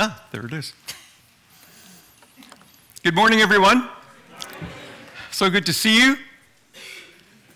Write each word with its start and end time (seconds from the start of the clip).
Ah, 0.00 0.24
there 0.30 0.46
it 0.46 0.52
is. 0.52 0.74
Good 3.02 3.16
morning, 3.16 3.40
everyone. 3.40 3.88
So 5.32 5.50
good 5.50 5.66
to 5.66 5.72
see 5.72 6.00
you. 6.00 6.16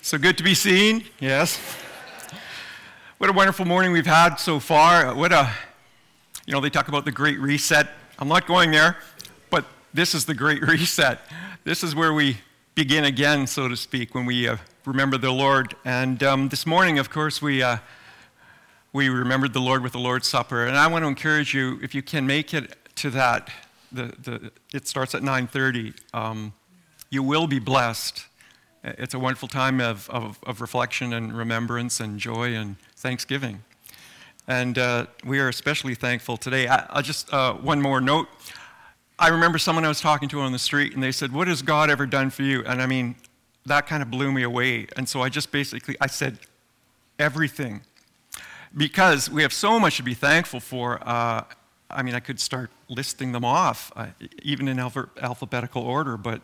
So 0.01 0.19
good 0.19 0.37
to 0.39 0.43
be 0.43 0.53
seen. 0.53 1.05
Yes. 1.21 1.61
What 3.19 3.31
a 3.31 3.33
wonderful 3.33 3.65
morning 3.65 3.93
we've 3.93 4.07
had 4.07 4.41
so 4.41 4.59
far. 4.59 5.15
What 5.15 5.31
a, 5.33 5.53
you 6.45 6.53
know, 6.53 6.61
they 6.61 6.69
talk 6.69 6.89
about 6.89 7.05
the 7.05 7.13
great 7.13 7.39
reset. 7.39 7.91
I'm 8.19 8.27
not 8.27 8.49
going 8.49 8.73
there, 8.73 8.97
but 9.49 9.65
this 9.95 10.13
is 10.13 10.25
the 10.25 10.35
great 10.35 10.63
reset. 10.67 11.21
This 11.63 11.85
is 11.85 11.95
where 11.95 12.13
we 12.13 12.39
begin 12.75 13.05
again, 13.05 13.47
so 13.47 13.69
to 13.69 13.77
speak, 13.77 14.17
when 14.17 14.27
we 14.27 14.49
uh, 14.49 14.57
remember 14.85 15.17
the 15.17 15.31
Lord. 15.31 15.77
And 15.85 16.21
um, 16.25 16.49
this 16.49 16.67
morning, 16.67 16.99
of 16.99 17.09
course, 17.09 17.41
we. 17.41 17.63
Uh, 17.63 17.77
we 18.93 19.09
remembered 19.09 19.55
the 19.55 19.61
Lord 19.61 19.83
with 19.83 19.93
the 19.93 19.99
Lord's 19.99 20.29
Supper. 20.29 20.67
And 20.67 20.77
I 20.77 20.87
want 20.87 21.03
to 21.03 21.09
encourage 21.09 21.55
you, 21.55 21.79
if 21.83 21.95
you 21.95 22.03
can 22.03 22.27
make 22.27 22.53
it 22.53 22.77
to 22.97 23.11
that, 23.11 23.49
the, 23.91 24.13
the, 24.23 24.53
it 24.75 24.87
starts 24.87 25.15
at 25.15 25.23
9.30. 25.23 25.95
Um, 26.13 26.53
you 27.11 27.23
will 27.23 27.47
be 27.47 27.59
blessed. 27.59 28.27
It's 28.85 29.15
a 29.15 29.19
wonderful 29.19 29.49
time 29.49 29.81
of, 29.81 30.11
of, 30.11 30.39
of, 30.45 30.61
reflection 30.61 31.13
and 31.13 31.37
remembrance 31.37 32.01
and 32.01 32.19
joy 32.19 32.55
and 32.55 32.77
thanksgiving. 32.97 33.63
And 34.49 34.77
uh, 34.77 35.07
we 35.25 35.39
are 35.39 35.49
especially 35.49 35.95
thankful 35.95 36.37
today. 36.37 36.69
I, 36.69 36.87
I 36.91 37.03
just, 37.03 37.33
uh, 37.33 37.55
one 37.55 37.81
more 37.81 38.01
note. 38.01 38.29
I 39.19 39.29
remember 39.29 39.59
someone 39.59 39.85
I 39.85 39.89
was 39.89 40.01
talking 40.01 40.29
to 40.31 40.41
on 40.41 40.53
the 40.53 40.59
street, 40.59 40.95
and 40.95 41.03
they 41.03 41.13
said, 41.13 41.33
what 41.33 41.49
has 41.49 41.63
God 41.63 41.91
ever 41.91 42.07
done 42.07 42.31
for 42.31 42.43
you? 42.43 42.65
And 42.65 42.83
I 42.83 42.87
mean, 42.87 43.15
that 43.67 43.87
kind 43.87 44.03
of 44.03 44.11
blew 44.11 44.33
me 44.33 44.43
away. 44.43 44.89
And 44.97 45.09
so 45.09 45.23
I 45.23 45.29
just 45.29 45.53
basically, 45.53 45.97
I 46.01 46.09
said, 46.09 46.39
everything 47.19 47.83
because 48.77 49.31
we 49.31 49.43
have 49.43 49.53
so 49.53 49.79
much 49.79 49.97
to 49.97 50.03
be 50.03 50.15
thankful 50.15 50.61
for. 50.61 50.99
Uh, 51.07 51.45
I 51.91 52.03
mean, 52.03 52.15
I 52.15 52.21
could 52.21 52.41
start 52.41 52.71
listing 52.89 53.33
them 53.33 53.45
off, 53.45 53.93
uh, 53.97 54.07
even 54.43 54.69
in 54.69 54.79
alpha- 54.79 55.11
alphabetical 55.21 55.83
order, 55.83 56.17
but 56.17 56.41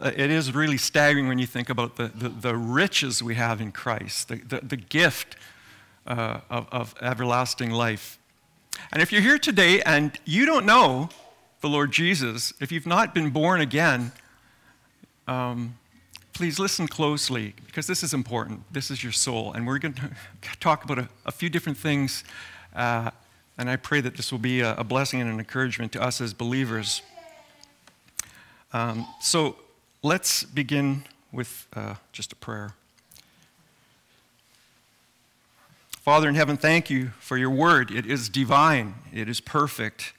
uh, 0.00 0.12
it 0.16 0.30
is 0.30 0.54
really 0.54 0.78
staggering 0.78 1.26
when 1.26 1.38
you 1.38 1.46
think 1.46 1.68
about 1.68 1.96
the, 1.96 2.08
the, 2.14 2.28
the 2.28 2.56
riches 2.56 3.22
we 3.22 3.34
have 3.34 3.60
in 3.60 3.72
Christ, 3.72 4.28
the, 4.28 4.36
the, 4.36 4.60
the 4.60 4.76
gift 4.76 5.36
uh, 6.06 6.40
of, 6.48 6.68
of 6.70 6.94
everlasting 7.00 7.70
life. 7.70 8.18
And 8.92 9.02
if 9.02 9.10
you're 9.10 9.22
here 9.22 9.38
today 9.38 9.82
and 9.82 10.16
you 10.24 10.46
don't 10.46 10.64
know 10.64 11.08
the 11.60 11.68
Lord 11.68 11.90
Jesus, 11.90 12.52
if 12.60 12.70
you've 12.70 12.86
not 12.86 13.12
been 13.12 13.30
born 13.30 13.60
again, 13.60 14.12
um, 15.26 15.76
please 16.38 16.60
listen 16.60 16.86
closely 16.86 17.52
because 17.66 17.88
this 17.88 18.04
is 18.04 18.14
important. 18.14 18.62
This 18.72 18.92
is 18.92 19.02
your 19.02 19.10
soul. 19.10 19.52
And 19.54 19.66
we're 19.66 19.80
going 19.80 19.94
to 20.42 20.58
talk 20.60 20.84
about 20.84 21.00
a, 21.00 21.08
a 21.26 21.32
few 21.32 21.50
different 21.50 21.76
things. 21.76 22.22
Uh, 22.76 23.10
and 23.58 23.68
I 23.68 23.74
pray 23.74 24.00
that 24.00 24.16
this 24.16 24.30
will 24.30 24.38
be 24.38 24.60
a, 24.60 24.76
a, 24.76 24.84
blessing 24.84 25.20
and 25.20 25.28
an 25.28 25.40
encouragement 25.40 25.90
to 25.94 26.00
us 26.00 26.20
as 26.20 26.32
believers. 26.32 27.02
Um, 28.72 29.04
so 29.20 29.56
let's 30.04 30.44
begin 30.44 31.02
with 31.32 31.66
uh, 31.74 31.96
just 32.12 32.32
a 32.32 32.36
prayer. 32.36 32.70
Father 35.90 36.28
in 36.28 36.36
heaven, 36.36 36.56
thank 36.56 36.88
you 36.88 37.08
for 37.18 37.36
your 37.36 37.50
word. 37.50 37.90
It 37.90 38.06
is 38.06 38.28
divine, 38.28 38.94
it 39.12 39.28
is 39.28 39.40
perfect. 39.40 40.12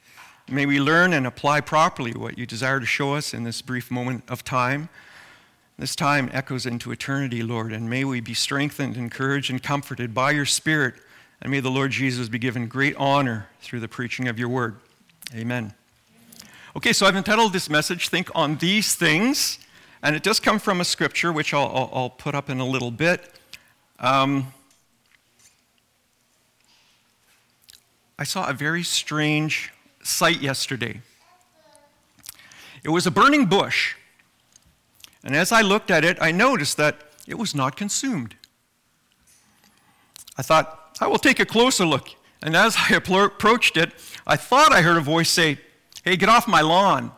May 0.50 0.66
we 0.66 0.82
learn 0.82 1.14
and 1.14 1.26
apply 1.26 1.62
properly 1.62 2.12
what 2.12 2.38
you 2.38 2.46
desire 2.46 2.82
to 2.82 2.86
show 2.86 3.14
us 3.14 3.34
in 3.34 3.46
this 3.46 3.62
brief 3.62 3.90
moment 3.90 4.26
of 4.28 4.44
time. 4.44 4.90
This 5.80 5.96
time 5.96 6.30
echoes 6.34 6.66
into 6.66 6.92
eternity, 6.92 7.42
Lord, 7.42 7.72
and 7.72 7.90
may 7.90 8.04
we 8.04 8.20
be 8.20 8.34
strengthened, 8.34 8.98
encouraged, 8.98 9.50
and 9.50 9.64
comforted 9.64 10.14
by 10.14 10.32
your 10.32 10.46
Spirit, 10.46 10.96
and 11.42 11.50
may 11.50 11.62
the 11.62 11.72
Lord 11.72 11.92
Jesus 11.92 12.28
be 12.28 12.38
given 12.38 12.68
great 12.68 12.98
honor 12.98 13.48
through 13.62 13.80
the 13.80 13.88
preaching 13.88 14.28
of 14.28 14.38
your 14.38 14.50
word. 14.50 14.76
Amen. 15.34 15.74
Okay, 16.76 16.92
so 16.92 17.06
I've 17.06 17.16
entitled 17.16 17.54
this 17.54 17.70
message, 17.70 18.10
Think 18.10 18.30
on 18.36 18.58
These 18.58 18.96
Things, 18.96 19.58
and 20.04 20.18
it 20.18 20.22
does 20.22 20.42
come 20.42 20.60
from 20.60 20.82
a 20.82 20.84
scripture, 20.84 21.32
which 21.32 21.54
I'll, 21.54 21.68
I'll, 21.68 21.90
I'll 21.94 22.10
put 22.10 22.36
up 22.36 22.50
in 22.50 22.60
a 22.60 22.68
little 22.68 22.92
bit. 22.92 23.40
Um, 24.00 24.52
I 28.18 28.26
saw 28.26 28.50
a 28.50 28.54
very 28.54 28.84
strange 28.84 29.72
sight 30.04 30.42
yesterday. 30.42 31.00
It 32.84 32.90
was 32.90 33.08
a 33.08 33.12
burning 33.12 33.46
bush 33.46 33.96
and 35.24 35.36
as 35.36 35.52
I 35.52 35.62
looked 35.62 35.92
at 35.92 36.04
it, 36.04 36.18
I 36.22 36.32
noticed 36.32 36.78
that 36.78 36.98
it 37.28 37.38
was 37.38 37.54
not 37.54 37.76
consumed. 37.76 38.36
I 40.38 40.42
thought, 40.42 40.98
I 41.02 41.08
will 41.08 41.18
take 41.18 41.40
a 41.40 41.46
closer 41.46 41.86
look. 41.86 42.10
And 42.42 42.56
as 42.56 42.76
I 42.78 42.96
approached 42.96 43.78
it, 43.78 43.92
I 44.26 44.36
thought 44.38 44.72
I 44.72 44.82
heard 44.82 44.98
a 44.98 45.02
voice 45.02 45.30
say, 45.30 45.60
Hey, 46.04 46.16
get 46.16 46.30
off 46.30 46.48
my 46.48 46.62
lawn. 46.62 47.12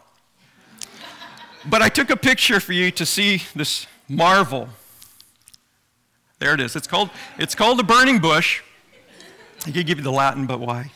but 1.69 1.84
I 1.84 1.90
took 1.90 2.09
a 2.09 2.17
picture 2.17 2.59
for 2.59 2.73
you 2.73 2.90
to 2.91 3.06
see 3.06 3.44
this 3.56 3.85
marvel. 4.09 4.69
There 6.40 6.56
it 6.56 6.59
is. 6.59 6.75
It's 6.75 6.88
called, 6.88 7.11
it's 7.38 7.53
called 7.53 7.79
a 7.79 7.84
burning 7.84 8.17
bush. 8.17 8.61
I 9.67 9.72
could 9.72 9.85
give 9.85 10.00
you 10.00 10.03
the 10.03 10.11
Latin, 10.11 10.47
but 10.47 10.59
why? 10.59 10.91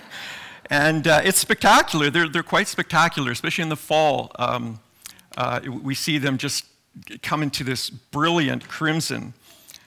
and 0.70 1.08
uh, 1.08 1.20
it's 1.24 1.38
spectacular. 1.38 2.10
They're, 2.10 2.28
they're 2.28 2.44
quite 2.44 2.68
spectacular, 2.68 3.32
especially 3.32 3.62
in 3.62 3.68
the 3.68 3.76
fall. 3.76 4.30
Um, 4.38 4.78
uh, 5.38 5.60
we 5.82 5.94
see 5.94 6.18
them 6.18 6.36
just 6.36 6.66
come 7.22 7.44
into 7.44 7.62
this 7.62 7.90
brilliant 7.90 8.68
crimson. 8.68 9.34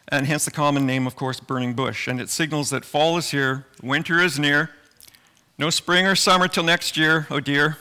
And 0.07 0.25
hence 0.25 0.45
the 0.45 0.51
common 0.51 0.85
name, 0.85 1.05
of 1.05 1.17
course, 1.17 1.41
burning 1.41 1.73
bush. 1.73 2.07
And 2.07 2.21
it 2.21 2.29
signals 2.29 2.69
that 2.69 2.85
fall 2.85 3.17
is 3.17 3.31
here, 3.31 3.65
winter 3.83 4.19
is 4.21 4.39
near. 4.39 4.69
No 5.57 5.69
spring 5.69 6.07
or 6.07 6.15
summer 6.15 6.47
till 6.47 6.63
next 6.63 6.95
year, 6.95 7.27
oh 7.29 7.41
dear. 7.41 7.77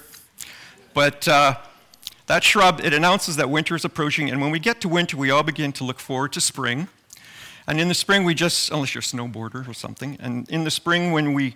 But 0.94 1.28
uh, 1.28 1.58
that 2.26 2.42
shrub, 2.42 2.80
it 2.80 2.92
announces 2.92 3.36
that 3.36 3.48
winter 3.48 3.76
is 3.76 3.84
approaching. 3.84 4.28
And 4.28 4.40
when 4.40 4.50
we 4.50 4.58
get 4.58 4.80
to 4.80 4.88
winter, 4.88 5.16
we 5.16 5.30
all 5.30 5.44
begin 5.44 5.70
to 5.74 5.84
look 5.84 6.00
forward 6.00 6.32
to 6.32 6.40
spring. 6.40 6.88
And 7.68 7.80
in 7.80 7.86
the 7.86 7.94
spring, 7.94 8.24
we 8.24 8.34
just, 8.34 8.72
unless 8.72 8.96
you're 8.96 9.00
a 9.00 9.04
snowboarder 9.04 9.68
or 9.68 9.74
something, 9.74 10.16
and 10.18 10.48
in 10.50 10.64
the 10.64 10.72
spring, 10.72 11.12
when 11.12 11.34
we, 11.34 11.54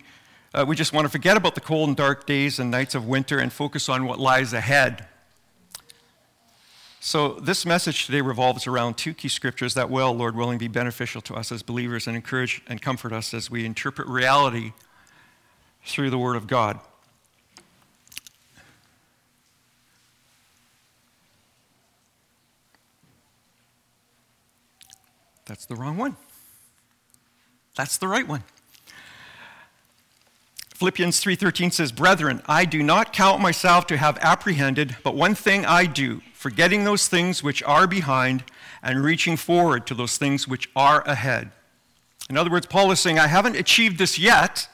uh, 0.55 0.65
we 0.67 0.77
just 0.77 0.93
want 0.93 1.07
to 1.07 1.09
forget 1.09 1.37
about 1.37 1.57
the 1.57 1.61
cold 1.61 1.89
and 1.89 1.97
dark 1.97 2.25
days 2.25 2.61
and 2.61 2.71
nights 2.71 2.95
of 2.95 3.05
winter 3.05 3.41
and 3.41 3.53
focus 3.53 3.89
on 3.89 4.07
what 4.07 4.21
lies 4.21 4.53
ahead. 4.53 5.09
So, 7.07 7.35
this 7.35 7.67
message 7.67 8.07
today 8.07 8.23
revolves 8.23 8.67
around 8.67 8.97
two 8.97 9.13
key 9.13 9.29
scriptures 9.29 9.75
that 9.75 9.91
will, 9.91 10.15
Lord 10.15 10.35
willing, 10.35 10.57
be 10.57 10.69
beneficial 10.69 11.21
to 11.21 11.35
us 11.35 11.53
as 11.53 11.63
believers 11.63 12.07
and 12.07 12.17
encourage 12.17 12.63
and 12.67 12.81
comfort 12.81 13.13
us 13.13 13.35
as 13.35 13.51
we 13.51 13.67
interpret 13.67 14.09
reality 14.09 14.73
through 15.85 16.09
the 16.09 16.17
Word 16.17 16.35
of 16.35 16.47
God. 16.47 16.81
That's 25.45 25.67
the 25.67 25.75
wrong 25.75 25.99
one. 25.99 26.17
That's 27.77 27.99
the 27.99 28.09
right 28.09 28.27
one. 28.27 28.45
Philippians 30.85 31.19
3:13 31.19 31.71
says, 31.71 31.93
"Brethren, 31.93 32.43
I 32.45 32.67
do 32.67 32.83
not 32.83 33.15
count 33.15 33.41
myself 33.41 33.87
to 33.87 33.97
have 33.97 34.19
apprehended, 34.19 34.99
but 35.03 35.15
one 35.15 35.35
thing 35.35 35.65
I 35.65 35.87
do, 35.87 36.21
forgetting 36.35 36.85
those 36.85 37.09
things 37.09 37.43
which 37.43 37.63
are 37.63 37.87
behind 37.87 38.45
and 38.83 39.03
reaching 39.03 39.39
forward 39.39 39.87
to 39.87 39.95
those 39.95 40.19
things 40.19 40.47
which 40.47 40.69
are 40.77 41.01
ahead." 41.09 41.53
In 42.29 42.37
other 42.37 42.51
words, 42.51 42.67
Paul 42.67 42.93
is 42.93 43.01
saying, 43.01 43.19
I 43.19 43.29
haven't 43.29 43.57
achieved 43.57 43.97
this 43.97 44.19
yet, 44.19 44.69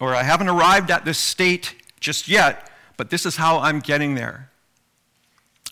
or 0.00 0.16
I 0.16 0.24
haven't 0.24 0.48
arrived 0.48 0.90
at 0.90 1.04
this 1.04 1.20
state 1.20 1.80
just 2.00 2.26
yet, 2.26 2.68
but 2.96 3.10
this 3.10 3.24
is 3.24 3.36
how 3.36 3.60
I'm 3.60 3.78
getting 3.78 4.16
there. 4.16 4.50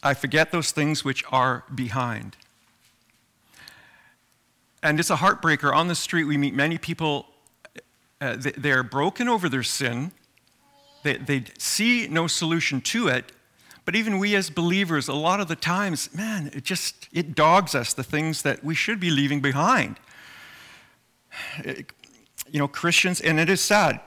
I 0.04 0.14
forget 0.14 0.52
those 0.52 0.70
things 0.70 1.04
which 1.04 1.24
are 1.32 1.64
behind. 1.74 2.36
And 4.84 5.00
it's 5.00 5.10
a 5.10 5.16
heartbreaker. 5.16 5.74
On 5.74 5.88
the 5.88 5.96
street, 5.96 6.24
we 6.24 6.36
meet 6.36 6.54
many 6.54 6.78
people 6.78 7.31
uh, 8.22 8.36
they, 8.36 8.52
they're 8.52 8.84
broken 8.84 9.28
over 9.28 9.48
their 9.48 9.64
sin. 9.64 10.12
They, 11.02 11.16
they 11.16 11.44
see 11.58 12.06
no 12.06 12.28
solution 12.28 12.80
to 12.82 13.08
it. 13.08 13.32
But 13.84 13.96
even 13.96 14.18
we 14.18 14.36
as 14.36 14.48
believers, 14.48 15.08
a 15.08 15.14
lot 15.14 15.40
of 15.40 15.48
the 15.48 15.56
times, 15.56 16.14
man, 16.14 16.50
it 16.54 16.62
just, 16.62 17.08
it 17.12 17.34
dogs 17.34 17.74
us, 17.74 17.92
the 17.92 18.04
things 18.04 18.42
that 18.42 18.62
we 18.62 18.76
should 18.76 19.00
be 19.00 19.10
leaving 19.10 19.40
behind. 19.40 19.98
It, 21.58 21.92
you 22.48 22.60
know, 22.60 22.68
Christians, 22.68 23.20
and 23.20 23.40
it 23.40 23.48
is 23.48 23.60
sad, 23.60 24.00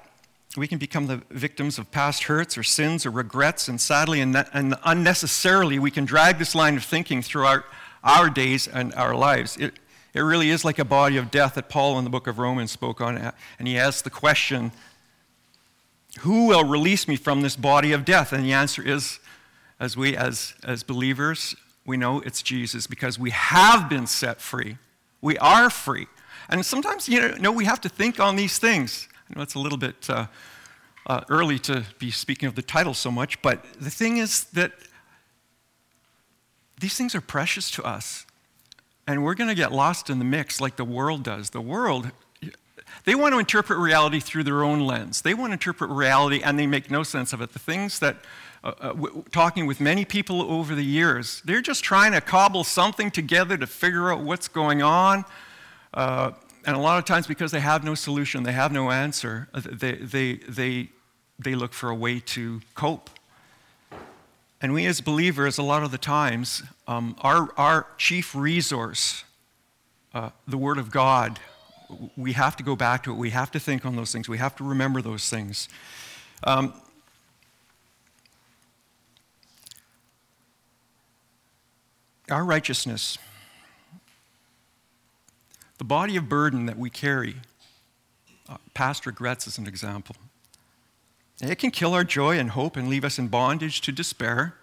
we 0.55 0.67
can 0.67 0.77
become 0.77 1.07
the 1.07 1.21
victims 1.29 1.77
of 1.77 1.91
past 1.91 2.23
hurts 2.23 2.57
or 2.57 2.63
sins 2.63 3.05
or 3.05 3.11
regrets, 3.11 3.67
and 3.67 3.81
sadly 3.81 4.21
and, 4.21 4.45
and 4.53 4.75
unnecessarily, 4.85 5.77
we 5.79 5.91
can 5.91 6.05
drag 6.05 6.37
this 6.37 6.55
line 6.55 6.77
of 6.77 6.85
thinking 6.85 7.21
through 7.21 7.45
our, 7.45 7.65
our 8.03 8.29
days 8.29 8.65
and 8.65 8.93
our 8.93 9.13
lives. 9.13 9.57
It, 9.57 9.73
it 10.15 10.21
really 10.21 10.49
is 10.49 10.63
like 10.63 10.79
a 10.79 10.85
body 10.85 11.17
of 11.17 11.29
death 11.29 11.55
that 11.55 11.67
Paul 11.67 11.97
in 11.99 12.05
the 12.05 12.09
book 12.09 12.25
of 12.25 12.39
Romans 12.39 12.71
spoke 12.71 13.01
on. 13.01 13.33
And 13.59 13.67
he 13.67 13.77
asked 13.77 14.05
the 14.05 14.09
question, 14.09 14.71
Who 16.21 16.47
will 16.47 16.63
release 16.63 17.05
me 17.05 17.17
from 17.17 17.41
this 17.41 17.57
body 17.57 17.91
of 17.91 18.05
death? 18.05 18.31
And 18.31 18.45
the 18.45 18.53
answer 18.53 18.81
is, 18.81 19.19
as 19.77 19.97
we, 19.97 20.15
as, 20.15 20.53
as 20.63 20.83
believers, 20.83 21.53
we 21.85 21.97
know 21.97 22.21
it's 22.21 22.41
Jesus 22.41 22.87
because 22.87 23.19
we 23.19 23.31
have 23.31 23.89
been 23.89 24.07
set 24.07 24.39
free. 24.39 24.77
We 25.19 25.37
are 25.39 25.69
free. 25.69 26.07
And 26.47 26.65
sometimes, 26.65 27.09
you 27.09 27.37
know, 27.39 27.51
we 27.51 27.65
have 27.65 27.81
to 27.81 27.89
think 27.89 28.17
on 28.17 28.37
these 28.37 28.57
things. 28.57 29.09
I 29.29 29.35
know 29.35 29.43
it's 29.43 29.55
a 29.55 29.59
little 29.59 29.77
bit 29.77 30.09
uh, 30.09 30.27
uh, 31.07 31.25
early 31.27 31.59
to 31.59 31.83
be 31.99 32.09
speaking 32.09 32.47
of 32.47 32.55
the 32.55 32.61
title 32.61 32.93
so 32.93 33.11
much, 33.11 33.41
but 33.41 33.65
the 33.81 33.89
thing 33.89 34.15
is 34.15 34.45
that 34.45 34.71
these 36.79 36.95
things 36.95 37.13
are 37.15 37.21
precious 37.21 37.69
to 37.71 37.83
us. 37.83 38.25
And 39.07 39.23
we're 39.23 39.35
going 39.35 39.49
to 39.49 39.55
get 39.55 39.71
lost 39.71 40.09
in 40.09 40.19
the 40.19 40.25
mix 40.25 40.59
like 40.59 40.77
the 40.77 40.85
world 40.85 41.23
does. 41.23 41.51
The 41.51 41.61
world, 41.61 42.11
they 43.03 43.13
want 43.13 43.33
to 43.33 43.39
interpret 43.39 43.77
reality 43.77 44.19
through 44.19 44.43
their 44.43 44.63
own 44.63 44.79
lens. 44.79 45.21
They 45.21 45.33
want 45.33 45.51
to 45.51 45.53
interpret 45.53 45.91
reality 45.91 46.41
and 46.43 46.57
they 46.57 46.65
make 46.65 46.89
no 46.89 47.03
sense 47.03 47.31
of 47.31 47.41
it. 47.41 47.53
The 47.53 47.59
things 47.59 47.99
that, 47.99 48.17
uh, 48.63 48.73
uh, 48.79 48.87
w- 48.93 49.23
talking 49.31 49.67
with 49.67 49.79
many 49.79 50.05
people 50.05 50.41
over 50.41 50.73
the 50.73 50.83
years, 50.83 51.43
they're 51.45 51.61
just 51.61 51.83
trying 51.83 52.13
to 52.13 52.21
cobble 52.21 52.63
something 52.63 53.11
together 53.11 53.57
to 53.57 53.67
figure 53.67 54.11
out 54.11 54.21
what's 54.21 54.47
going 54.47 54.81
on. 54.81 55.23
Uh, 55.93 56.31
and 56.65 56.75
a 56.75 56.79
lot 56.79 56.97
of 56.97 57.05
times, 57.05 57.27
because 57.27 57.51
they 57.51 57.59
have 57.59 57.83
no 57.83 57.93
solution, 57.93 58.41
they 58.41 58.53
have 58.53 58.71
no 58.71 58.89
answer, 58.89 59.47
uh, 59.53 59.61
they, 59.71 59.97
they, 59.97 60.35
they, 60.49 60.89
they 61.37 61.53
look 61.53 61.73
for 61.73 61.89
a 61.91 61.95
way 61.95 62.19
to 62.19 62.61
cope. 62.73 63.11
And 64.61 64.73
we 64.73 64.85
as 64.85 65.01
believers, 65.01 65.57
a 65.57 65.63
lot 65.63 65.83
of 65.83 65.91
the 65.91 65.97
times, 65.97 66.63
um, 66.87 67.15
our, 67.21 67.49
our 67.57 67.87
chief 67.97 68.33
resource, 68.33 69.23
uh, 70.13 70.29
the 70.47 70.57
Word 70.57 70.77
of 70.77 70.91
God, 70.91 71.39
we 72.15 72.33
have 72.33 72.55
to 72.57 72.63
go 72.63 72.75
back 72.75 73.03
to 73.03 73.11
it. 73.11 73.15
We 73.15 73.31
have 73.31 73.51
to 73.51 73.59
think 73.59 73.85
on 73.85 73.95
those 73.95 74.11
things. 74.11 74.29
We 74.29 74.37
have 74.37 74.55
to 74.55 74.63
remember 74.63 75.01
those 75.01 75.29
things. 75.29 75.67
Um, 76.43 76.73
our 82.31 82.43
righteousness, 82.43 83.17
the 85.77 85.83
body 85.83 86.15
of 86.15 86.27
burden 86.27 86.65
that 86.65 86.77
we 86.77 86.89
carry, 86.89 87.35
uh, 88.49 88.57
past 88.73 89.05
regrets 89.05 89.47
as 89.47 89.57
an 89.57 89.67
example. 89.67 90.15
It 91.41 91.57
can 91.57 91.71
kill 91.71 91.93
our 91.93 92.03
joy 92.03 92.39
and 92.39 92.51
hope 92.51 92.77
and 92.77 92.87
leave 92.87 93.03
us 93.03 93.19
in 93.19 93.27
bondage 93.27 93.81
to 93.81 93.91
despair 93.91 94.55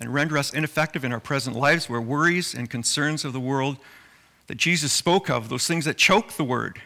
and 0.00 0.12
render 0.12 0.38
us 0.38 0.52
ineffective 0.52 1.04
in 1.04 1.12
our 1.12 1.20
present 1.20 1.54
lives 1.54 1.88
where 1.88 2.00
worries 2.00 2.54
and 2.54 2.68
concerns 2.68 3.24
of 3.24 3.32
the 3.32 3.40
world 3.40 3.76
that 4.46 4.56
Jesus 4.56 4.92
spoke 4.92 5.28
of, 5.30 5.48
those 5.48 5.66
things 5.66 5.84
that 5.84 5.96
choke 5.96 6.32
the 6.32 6.44
word, 6.44 6.80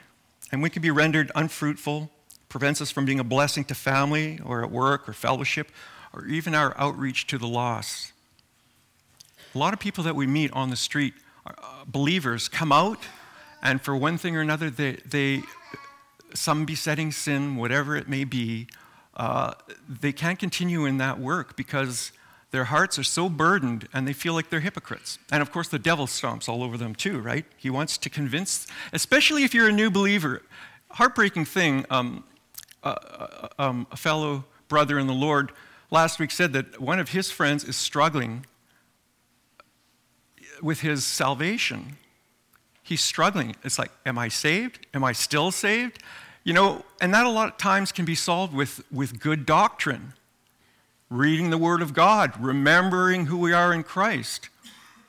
and 0.52 0.62
we 0.62 0.70
can 0.70 0.82
be 0.82 0.90
rendered 0.90 1.30
unfruitful, 1.34 2.10
prevents 2.48 2.80
us 2.80 2.90
from 2.90 3.04
being 3.04 3.20
a 3.20 3.24
blessing 3.24 3.64
to 3.64 3.74
family 3.74 4.40
or 4.44 4.62
at 4.62 4.70
work 4.70 5.08
or 5.08 5.12
fellowship 5.12 5.70
or 6.12 6.26
even 6.26 6.54
our 6.54 6.76
outreach 6.78 7.26
to 7.28 7.38
the 7.38 7.46
lost. 7.46 8.12
A 9.54 9.58
lot 9.58 9.72
of 9.72 9.80
people 9.80 10.04
that 10.04 10.16
we 10.16 10.26
meet 10.26 10.52
on 10.52 10.70
the 10.70 10.76
street, 10.76 11.14
uh, 11.46 11.52
believers, 11.86 12.48
come 12.48 12.72
out, 12.72 12.98
and 13.62 13.80
for 13.82 13.96
one 13.96 14.18
thing 14.18 14.36
or 14.36 14.40
another, 14.40 14.70
they, 14.70 14.92
they 15.04 15.42
some 16.34 16.64
besetting 16.64 17.12
sin, 17.12 17.56
whatever 17.56 17.96
it 17.96 18.08
may 18.08 18.24
be, 18.24 18.68
uh, 19.16 19.52
they 19.88 20.12
can't 20.12 20.38
continue 20.38 20.84
in 20.84 20.98
that 20.98 21.18
work 21.18 21.56
because 21.56 22.12
their 22.50 22.64
hearts 22.64 22.98
are 22.98 23.04
so 23.04 23.28
burdened 23.28 23.88
and 23.92 24.08
they 24.08 24.12
feel 24.12 24.32
like 24.32 24.48
they're 24.48 24.60
hypocrites. 24.60 25.18
And 25.30 25.42
of 25.42 25.52
course, 25.52 25.68
the 25.68 25.78
devil 25.78 26.06
stomps 26.06 26.48
all 26.48 26.62
over 26.62 26.78
them 26.78 26.94
too, 26.94 27.18
right? 27.18 27.44
He 27.56 27.68
wants 27.68 27.98
to 27.98 28.10
convince, 28.10 28.66
especially 28.92 29.44
if 29.44 29.52
you're 29.54 29.68
a 29.68 29.72
new 29.72 29.90
believer. 29.90 30.42
Heartbreaking 30.92 31.44
thing, 31.44 31.84
um, 31.90 32.24
uh, 32.82 32.88
uh, 32.88 33.48
um, 33.58 33.86
a 33.90 33.96
fellow 33.96 34.44
brother 34.68 34.98
in 34.98 35.06
the 35.06 35.14
Lord 35.14 35.52
last 35.90 36.18
week 36.18 36.30
said 36.30 36.52
that 36.52 36.80
one 36.80 36.98
of 36.98 37.10
his 37.10 37.30
friends 37.30 37.64
is 37.64 37.76
struggling 37.76 38.46
with 40.62 40.80
his 40.80 41.04
salvation. 41.04 41.96
He's 42.88 43.02
struggling. 43.02 43.54
It's 43.64 43.78
like, 43.78 43.90
am 44.06 44.16
I 44.16 44.28
saved? 44.28 44.86
Am 44.94 45.04
I 45.04 45.12
still 45.12 45.50
saved? 45.50 46.02
You 46.42 46.54
know, 46.54 46.86
and 47.02 47.12
that 47.12 47.26
a 47.26 47.28
lot 47.28 47.48
of 47.48 47.58
times 47.58 47.92
can 47.92 48.06
be 48.06 48.14
solved 48.14 48.54
with, 48.54 48.82
with 48.90 49.20
good 49.20 49.44
doctrine 49.44 50.14
reading 51.10 51.50
the 51.50 51.58
Word 51.58 51.82
of 51.82 51.92
God, 51.92 52.32
remembering 52.40 53.26
who 53.26 53.36
we 53.36 53.52
are 53.52 53.74
in 53.74 53.82
Christ, 53.82 54.48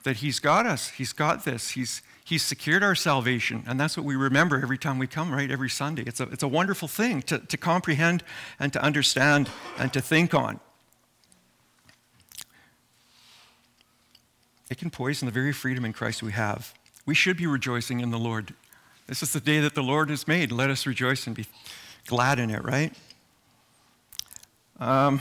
that 0.03 0.17
He's 0.17 0.41
got 0.41 0.65
us, 0.65 0.89
He's 0.89 1.13
got 1.13 1.45
this, 1.45 1.69
He's, 1.69 2.01
he's 2.25 2.43
secured 2.43 2.83
our 2.83 2.95
salvation. 2.95 3.63
And 3.65 3.79
that's 3.79 3.95
what 3.95 4.05
we 4.05 4.17
remember 4.17 4.61
every 4.61 4.77
time 4.77 4.99
we 4.99 5.07
come, 5.07 5.31
right? 5.31 5.49
Every 5.49 5.69
Sunday. 5.69 6.03
It's 6.05 6.19
a, 6.19 6.23
it's 6.23 6.43
a 6.43 6.49
wonderful 6.49 6.89
thing 6.89 7.21
to, 7.23 7.39
to 7.39 7.55
comprehend 7.55 8.25
and 8.59 8.73
to 8.73 8.83
understand 8.83 9.49
and 9.77 9.93
to 9.93 10.01
think 10.01 10.33
on. 10.33 10.59
It 14.69 14.77
can 14.77 14.89
poison 14.89 15.27
the 15.27 15.31
very 15.31 15.53
freedom 15.53 15.85
in 15.85 15.93
Christ 15.93 16.21
we 16.21 16.33
have. 16.33 16.73
We 17.09 17.15
should 17.15 17.37
be 17.37 17.47
rejoicing 17.47 18.01
in 18.01 18.11
the 18.11 18.19
Lord. 18.19 18.53
This 19.07 19.23
is 19.23 19.33
the 19.33 19.39
day 19.39 19.59
that 19.61 19.73
the 19.73 19.81
Lord 19.81 20.11
has 20.11 20.27
made. 20.27 20.51
Let 20.51 20.69
us 20.69 20.85
rejoice 20.85 21.25
and 21.25 21.35
be 21.35 21.47
glad 22.05 22.37
in 22.37 22.51
it, 22.51 22.63
right? 22.63 22.93
Um, 24.79 25.19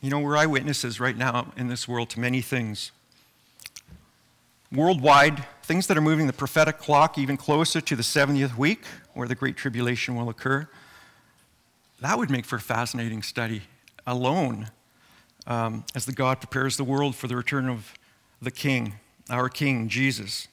you 0.00 0.08
know, 0.08 0.20
we're 0.20 0.38
eyewitnesses 0.38 1.00
right 1.00 1.14
now 1.14 1.52
in 1.54 1.68
this 1.68 1.86
world 1.86 2.08
to 2.08 2.18
many 2.18 2.40
things. 2.40 2.92
Worldwide, 4.72 5.44
things 5.62 5.86
that 5.88 5.98
are 5.98 6.00
moving 6.00 6.26
the 6.26 6.32
prophetic 6.32 6.78
clock 6.78 7.18
even 7.18 7.36
closer 7.36 7.82
to 7.82 7.94
the 7.94 8.02
70th 8.02 8.56
week, 8.56 8.86
where 9.12 9.28
the 9.28 9.34
Great 9.34 9.58
Tribulation 9.58 10.16
will 10.16 10.30
occur. 10.30 10.66
That 12.00 12.16
would 12.16 12.30
make 12.30 12.46
for 12.46 12.56
a 12.56 12.58
fascinating 12.58 13.22
study 13.22 13.60
alone 14.06 14.70
um, 15.46 15.84
as 15.94 16.06
the 16.06 16.12
God 16.14 16.40
prepares 16.40 16.78
the 16.78 16.84
world 16.84 17.14
for 17.14 17.26
the 17.26 17.36
return 17.36 17.68
of 17.68 17.92
the 18.40 18.50
King, 18.50 18.94
our 19.32 19.48
King, 19.48 19.88
Jesus. 19.88 20.48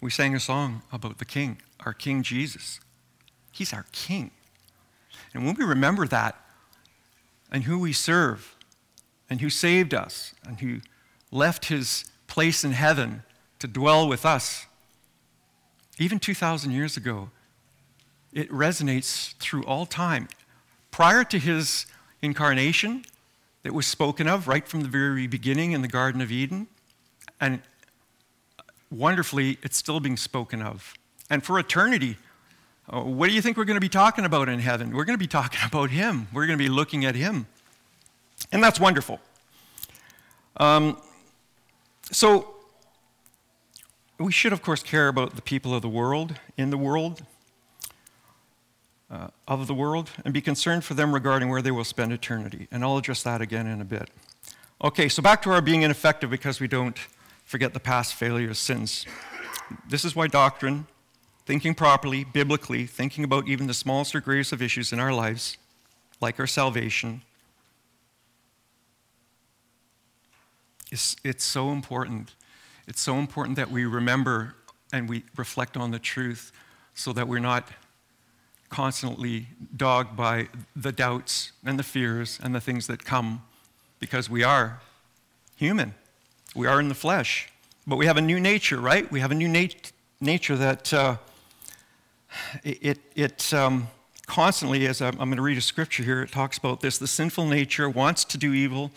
We 0.00 0.10
sang 0.10 0.34
a 0.34 0.40
song 0.40 0.82
about 0.92 1.18
the 1.18 1.24
King, 1.24 1.58
our 1.84 1.92
King 1.92 2.22
Jesus. 2.22 2.80
He's 3.52 3.72
our 3.72 3.86
King. 3.92 4.30
And 5.34 5.44
when 5.44 5.54
we 5.54 5.64
remember 5.64 6.06
that, 6.06 6.36
and 7.50 7.64
who 7.64 7.78
we 7.78 7.92
serve 7.92 8.56
and 9.30 9.40
who 9.40 9.50
saved 9.50 9.94
us 9.94 10.34
and 10.46 10.60
who 10.60 10.80
left 11.30 11.66
his 11.66 12.04
place 12.26 12.64
in 12.64 12.72
heaven 12.72 13.22
to 13.58 13.66
dwell 13.66 14.08
with 14.08 14.24
us. 14.24 14.66
Even 15.98 16.18
2,000 16.18 16.70
years 16.70 16.96
ago, 16.96 17.30
it 18.32 18.50
resonates 18.50 19.34
through 19.36 19.64
all 19.64 19.86
time. 19.86 20.28
Prior 20.90 21.24
to 21.24 21.38
his 21.38 21.86
incarnation, 22.22 23.04
it 23.64 23.74
was 23.74 23.86
spoken 23.86 24.28
of 24.28 24.46
right 24.46 24.66
from 24.66 24.82
the 24.82 24.88
very 24.88 25.26
beginning 25.26 25.72
in 25.72 25.82
the 25.82 25.88
Garden 25.88 26.20
of 26.20 26.30
Eden, 26.30 26.68
and 27.40 27.60
wonderfully, 28.90 29.58
it's 29.62 29.76
still 29.76 30.00
being 30.00 30.16
spoken 30.16 30.62
of. 30.62 30.94
And 31.30 31.44
for 31.44 31.58
eternity, 31.58 32.16
uh, 32.88 33.02
what 33.02 33.28
do 33.28 33.34
you 33.34 33.42
think 33.42 33.56
we're 33.56 33.64
going 33.64 33.76
to 33.76 33.80
be 33.80 33.88
talking 33.88 34.24
about 34.24 34.48
in 34.48 34.58
heaven? 34.60 34.92
We're 34.92 35.04
going 35.04 35.18
to 35.18 35.22
be 35.22 35.28
talking 35.28 35.60
about 35.66 35.90
Him. 35.90 36.28
We're 36.32 36.46
going 36.46 36.58
to 36.58 36.64
be 36.64 36.70
looking 36.70 37.04
at 37.04 37.14
Him. 37.14 37.46
And 38.52 38.62
that's 38.62 38.80
wonderful. 38.80 39.20
Um, 40.56 40.96
so, 42.10 42.54
we 44.18 44.32
should, 44.32 44.52
of 44.52 44.62
course, 44.62 44.82
care 44.82 45.08
about 45.08 45.36
the 45.36 45.42
people 45.42 45.74
of 45.74 45.82
the 45.82 45.88
world, 45.88 46.34
in 46.56 46.70
the 46.70 46.78
world, 46.78 47.22
uh, 49.10 49.28
of 49.46 49.66
the 49.66 49.74
world, 49.74 50.10
and 50.24 50.34
be 50.34 50.40
concerned 50.40 50.84
for 50.84 50.94
them 50.94 51.12
regarding 51.12 51.48
where 51.48 51.62
they 51.62 51.70
will 51.70 51.84
spend 51.84 52.12
eternity. 52.12 52.66
And 52.72 52.82
I'll 52.82 52.96
address 52.96 53.22
that 53.22 53.40
again 53.40 53.66
in 53.66 53.80
a 53.80 53.84
bit. 53.84 54.10
Okay, 54.82 55.08
so 55.08 55.22
back 55.22 55.42
to 55.42 55.50
our 55.50 55.60
being 55.60 55.82
ineffective 55.82 56.30
because 56.30 56.60
we 56.60 56.68
don't 56.68 56.98
forget 57.48 57.72
the 57.72 57.80
past 57.80 58.14
failures, 58.14 58.58
sins. 58.58 59.06
This 59.88 60.04
is 60.04 60.14
why 60.14 60.26
doctrine 60.26 60.86
thinking 61.46 61.74
properly, 61.74 62.24
biblically, 62.24 62.84
thinking 62.84 63.24
about 63.24 63.48
even 63.48 63.66
the 63.66 63.72
smallest 63.72 64.14
or 64.14 64.20
greatest 64.20 64.52
of 64.52 64.60
issues 64.60 64.92
in 64.92 65.00
our 65.00 65.14
lives, 65.14 65.56
like 66.20 66.38
our 66.38 66.46
salvation, 66.46 67.22
is, 70.92 71.16
it's 71.24 71.42
so 71.42 71.70
important. 71.70 72.34
It's 72.86 73.00
so 73.00 73.16
important 73.16 73.56
that 73.56 73.70
we 73.70 73.86
remember 73.86 74.54
and 74.92 75.08
we 75.08 75.24
reflect 75.34 75.74
on 75.78 75.90
the 75.90 75.98
truth 75.98 76.52
so 76.92 77.14
that 77.14 77.26
we're 77.26 77.38
not 77.38 77.70
constantly 78.68 79.46
dogged 79.74 80.14
by 80.14 80.48
the 80.76 80.92
doubts 80.92 81.52
and 81.64 81.78
the 81.78 81.82
fears 81.82 82.38
and 82.42 82.54
the 82.54 82.60
things 82.60 82.86
that 82.88 83.06
come 83.06 83.42
because 84.00 84.28
we 84.28 84.44
are 84.44 84.82
human. 85.56 85.94
We 86.54 86.66
are 86.66 86.80
in 86.80 86.88
the 86.88 86.94
flesh. 86.94 87.48
But 87.86 87.96
we 87.96 88.06
have 88.06 88.16
a 88.16 88.22
new 88.22 88.38
nature, 88.38 88.80
right? 88.80 89.10
We 89.10 89.20
have 89.20 89.30
a 89.30 89.34
new 89.34 89.48
nat- 89.48 89.92
nature 90.20 90.56
that 90.56 90.92
uh, 90.92 91.16
it, 92.62 92.98
it 93.14 93.54
um, 93.54 93.88
constantly, 94.26 94.86
as 94.86 95.00
I'm, 95.00 95.14
I'm 95.14 95.28
going 95.28 95.36
to 95.36 95.42
read 95.42 95.58
a 95.58 95.62
scripture 95.62 96.02
here, 96.02 96.22
it 96.22 96.30
talks 96.30 96.58
about 96.58 96.80
this. 96.80 96.98
The 96.98 97.06
sinful 97.06 97.46
nature 97.46 97.88
wants 97.88 98.24
to 98.26 98.38
do 98.38 98.52
evil, 98.52 98.90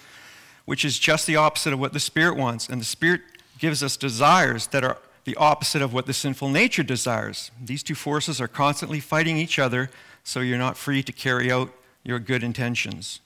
which 0.66 0.84
is 0.84 1.00
just 1.00 1.26
the 1.26 1.38
opposite 1.38 1.74
of 1.74 1.80
what 1.80 1.94
the 1.94 2.00
Spirit 2.00 2.36
wants. 2.36 2.68
And 2.68 2.82
the 2.82 2.86
Spirit 2.86 3.22
gives 3.60 3.82
us 3.82 3.96
desires 3.96 4.68
that 4.68 4.84
are 4.84 4.98
the 5.24 5.36
opposite 5.36 5.82
of 5.82 5.94
what 5.94 6.06
the 6.06 6.14
sinful 6.14 6.50
nature 6.50 6.84
desires. 6.84 7.52
These 7.64 7.84
two 7.84 7.96
forces 7.96 8.42
are 8.42 8.48
constantly 8.48 9.00
fighting 9.00 9.38
each 9.38 9.60
other, 9.60 9.90
so 10.24 10.40
you're 10.40 10.58
not 10.58 10.78
free 10.78 11.04
to 11.04 11.12
carry 11.12 11.52
out 11.52 11.72
your 12.04 12.20
good 12.20 12.44
intentions. 12.44 13.20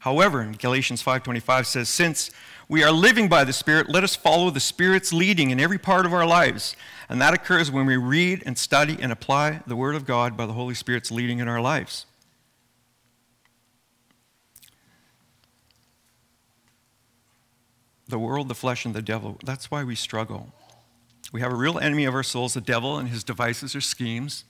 However, 0.00 0.42
in 0.42 0.52
Galatians 0.52 1.02
5:25 1.02 1.66
says, 1.66 1.88
"Since 1.88 2.30
we 2.68 2.84
are 2.84 2.92
living 2.92 3.28
by 3.28 3.44
the 3.44 3.52
Spirit, 3.52 3.88
let 3.88 4.04
us 4.04 4.14
follow 4.14 4.50
the 4.50 4.60
Spirit's 4.60 5.12
leading 5.12 5.50
in 5.50 5.58
every 5.58 5.78
part 5.78 6.06
of 6.06 6.12
our 6.12 6.26
lives." 6.26 6.76
And 7.08 7.20
that 7.20 7.34
occurs 7.34 7.70
when 7.70 7.86
we 7.86 7.96
read 7.96 8.42
and 8.46 8.58
study 8.58 8.98
and 9.00 9.10
apply 9.10 9.62
the 9.66 9.76
Word 9.76 9.94
of 9.94 10.06
God 10.06 10.36
by 10.36 10.46
the 10.46 10.52
Holy 10.52 10.74
Spirit's 10.74 11.10
leading 11.10 11.38
in 11.38 11.48
our 11.48 11.60
lives. 11.60 12.06
The 18.08 18.18
world, 18.18 18.48
the 18.48 18.54
flesh, 18.54 18.84
and 18.84 18.94
the 18.94 19.02
devil. 19.02 19.38
That's 19.42 19.70
why 19.70 19.82
we 19.82 19.96
struggle. 19.96 20.52
We 21.32 21.40
have 21.40 21.52
a 21.52 21.56
real 21.56 21.78
enemy 21.78 22.04
of 22.04 22.14
our 22.14 22.22
souls, 22.22 22.54
the 22.54 22.60
devil, 22.60 22.98
and 22.98 23.08
his 23.08 23.24
devices 23.24 23.74
or 23.74 23.80
schemes. 23.80 24.44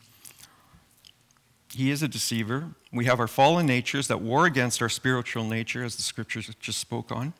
He 1.76 1.90
is 1.90 2.02
a 2.02 2.09
deceiver. 2.09 2.71
We 2.90 3.04
have 3.04 3.21
our 3.21 3.28
fallen 3.28 3.66
natures 3.66 4.09
that 4.09 4.23
war 4.23 4.47
against 4.47 4.80
our 4.80 4.88
spiritual 4.88 5.45
nature, 5.45 5.85
as 5.85 5.95
the 5.95 6.02
scriptures 6.02 6.50
just 6.59 6.78
spoke 6.78 7.12
on. 7.12 7.35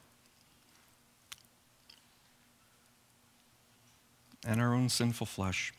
And 4.47 4.61
our 4.61 4.75
own 4.75 4.91
sinful 4.91 5.27
flesh. 5.27 5.73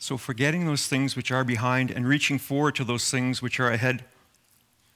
So, 0.00 0.16
forgetting 0.16 0.66
those 0.66 0.88
things 0.88 1.14
which 1.14 1.30
are 1.30 1.44
behind 1.44 1.92
and 1.92 2.04
reaching 2.04 2.40
forward 2.40 2.74
to 2.74 2.84
those 2.84 3.08
things 3.12 3.40
which 3.40 3.60
are 3.60 3.70
ahead, 3.70 4.04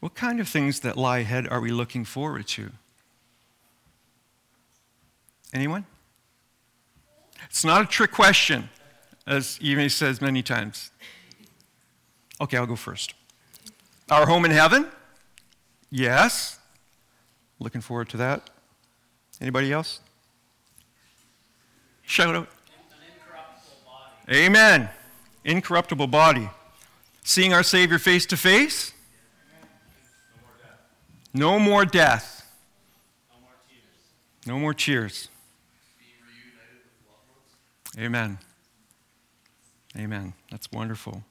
what 0.00 0.16
kind 0.16 0.40
of 0.40 0.48
things 0.48 0.80
that 0.80 0.96
lie 0.96 1.18
ahead 1.18 1.46
are 1.46 1.60
we 1.60 1.70
looking 1.70 2.04
forward 2.04 2.48
to? 2.48 2.72
Anyone? 5.54 5.86
It's 7.44 7.64
not 7.64 7.82
a 7.82 7.86
trick 7.86 8.10
question, 8.10 8.70
as 9.26 9.58
Eve 9.60 9.90
says 9.92 10.20
many 10.20 10.42
times. 10.42 10.90
Okay, 12.40 12.56
I'll 12.56 12.66
go 12.66 12.76
first. 12.76 13.14
Our 14.10 14.26
home 14.26 14.44
in 14.44 14.50
heaven? 14.50 14.86
Yes. 15.90 16.58
Looking 17.58 17.80
forward 17.80 18.08
to 18.10 18.16
that. 18.16 18.50
Anybody 19.40 19.72
else? 19.72 20.00
Shout 22.02 22.34
out. 22.34 22.48
Amen. 24.30 24.88
Incorruptible 25.44 26.06
body. 26.06 26.48
Seeing 27.24 27.52
our 27.52 27.62
Savior 27.62 27.98
face 27.98 28.26
to 28.26 28.36
face? 28.36 28.92
No 31.34 31.58
more 31.58 31.84
death. 31.84 32.44
No 34.46 34.58
more 34.58 34.74
tears. 34.74 35.28
Amen. 37.98 38.38
Amen. 39.96 40.32
That's 40.50 40.70
wonderful. 40.72 41.22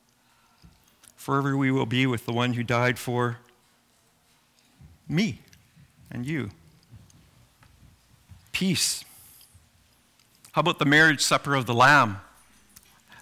Forever 1.16 1.58
we 1.58 1.72
will 1.72 1.86
be 1.86 2.06
with 2.06 2.26
the 2.26 2.34
one 2.34 2.54
who 2.54 2.64
died 2.64 2.98
for 2.98 3.38
me 5.08 5.40
and 6.12 6.26
you. 6.26 6.52
Peace. 8.52 9.04
How 10.52 10.62
about 10.62 10.80
the 10.80 10.86
marriage 10.86 11.22
supper 11.22 11.56
of 11.56 11.66
the 11.66 11.74
Lamb? 11.74 12.18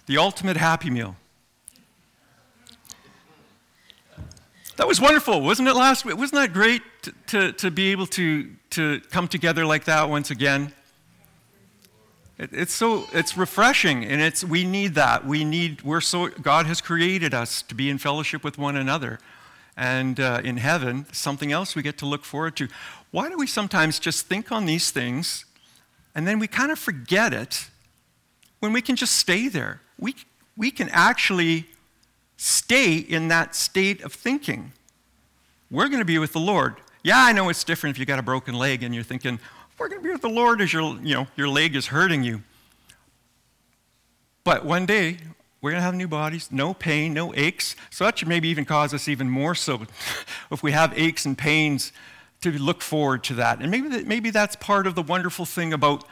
The 0.06 0.18
ultimate 0.18 0.56
happy 0.56 0.90
meal. 0.90 1.16
That 4.76 4.88
was 4.88 5.00
wonderful, 5.00 5.42
wasn't 5.42 5.68
it 5.68 5.74
last 5.74 6.04
week? 6.04 6.16
Wasn't 6.16 6.40
that 6.40 6.52
great 6.52 6.82
to, 7.02 7.12
to, 7.26 7.52
to 7.52 7.70
be 7.70 7.92
able 7.92 8.06
to, 8.06 8.50
to 8.70 9.00
come 9.10 9.28
together 9.28 9.66
like 9.66 9.84
that 9.84 10.08
once 10.08 10.30
again? 10.30 10.72
It, 12.40 12.50
it's 12.54 12.72
so 12.72 13.06
it's 13.12 13.36
refreshing, 13.36 14.02
and 14.02 14.22
it's 14.22 14.42
we 14.42 14.64
need 14.64 14.94
that. 14.94 15.26
We 15.26 15.44
need 15.44 15.82
we're 15.82 16.00
so 16.00 16.28
God 16.28 16.64
has 16.66 16.80
created 16.80 17.34
us 17.34 17.60
to 17.62 17.74
be 17.74 17.90
in 17.90 17.98
fellowship 17.98 18.42
with 18.42 18.56
one 18.56 18.76
another, 18.76 19.20
and 19.76 20.18
uh, 20.18 20.40
in 20.42 20.56
heaven 20.56 21.04
something 21.12 21.52
else 21.52 21.76
we 21.76 21.82
get 21.82 21.98
to 21.98 22.06
look 22.06 22.24
forward 22.24 22.56
to. 22.56 22.68
Why 23.10 23.28
do 23.28 23.36
we 23.36 23.46
sometimes 23.46 23.98
just 23.98 24.26
think 24.26 24.50
on 24.50 24.64
these 24.64 24.90
things, 24.90 25.44
and 26.14 26.26
then 26.26 26.38
we 26.38 26.46
kind 26.46 26.72
of 26.72 26.78
forget 26.78 27.34
it 27.34 27.68
when 28.60 28.72
we 28.72 28.80
can 28.80 28.96
just 28.96 29.16
stay 29.16 29.48
there? 29.48 29.82
We 29.98 30.14
we 30.56 30.70
can 30.70 30.88
actually 30.88 31.66
stay 32.38 32.96
in 32.96 33.28
that 33.28 33.54
state 33.54 34.02
of 34.02 34.14
thinking. 34.14 34.72
We're 35.70 35.88
going 35.88 36.00
to 36.00 36.06
be 36.06 36.18
with 36.18 36.32
the 36.32 36.40
Lord. 36.40 36.76
Yeah, 37.02 37.22
I 37.22 37.32
know 37.32 37.50
it's 37.50 37.64
different 37.64 37.96
if 37.96 38.00
you 38.00 38.06
got 38.06 38.18
a 38.18 38.22
broken 38.22 38.54
leg 38.54 38.82
and 38.82 38.94
you're 38.94 39.04
thinking, 39.04 39.38
we're 39.80 39.88
going 39.88 40.02
to 40.02 40.06
be 40.06 40.12
with 40.12 40.20
the 40.20 40.28
Lord 40.28 40.60
as 40.60 40.74
your, 40.74 40.98
you 41.02 41.14
know, 41.14 41.26
your 41.36 41.48
leg 41.48 41.74
is 41.74 41.86
hurting 41.86 42.22
you. 42.22 42.42
But 44.44 44.66
one 44.66 44.84
day, 44.84 45.16
we're 45.62 45.70
going 45.70 45.80
to 45.80 45.84
have 45.84 45.94
new 45.94 46.06
bodies, 46.06 46.50
no 46.52 46.74
pain, 46.74 47.14
no 47.14 47.34
aches. 47.34 47.76
So 47.88 48.04
that 48.04 48.18
should 48.18 48.28
maybe 48.28 48.48
even 48.48 48.66
cause 48.66 48.92
us 48.92 49.08
even 49.08 49.30
more 49.30 49.54
so 49.54 49.86
if 50.50 50.62
we 50.62 50.72
have 50.72 50.92
aches 50.98 51.24
and 51.24 51.36
pains 51.36 51.92
to 52.42 52.50
look 52.52 52.82
forward 52.82 53.24
to 53.24 53.34
that. 53.34 53.60
And 53.60 53.70
maybe, 53.70 53.88
that, 53.88 54.06
maybe 54.06 54.28
that's 54.28 54.54
part 54.54 54.86
of 54.86 54.94
the 54.94 55.02
wonderful 55.02 55.46
thing 55.46 55.72
about 55.72 56.04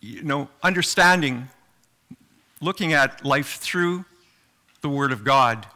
you 0.00 0.22
know, 0.22 0.48
understanding, 0.62 1.48
looking 2.62 2.94
at 2.94 3.26
life 3.26 3.58
through 3.58 4.06
the 4.80 4.88
Word 4.88 5.12
of 5.12 5.22
God, 5.22 5.66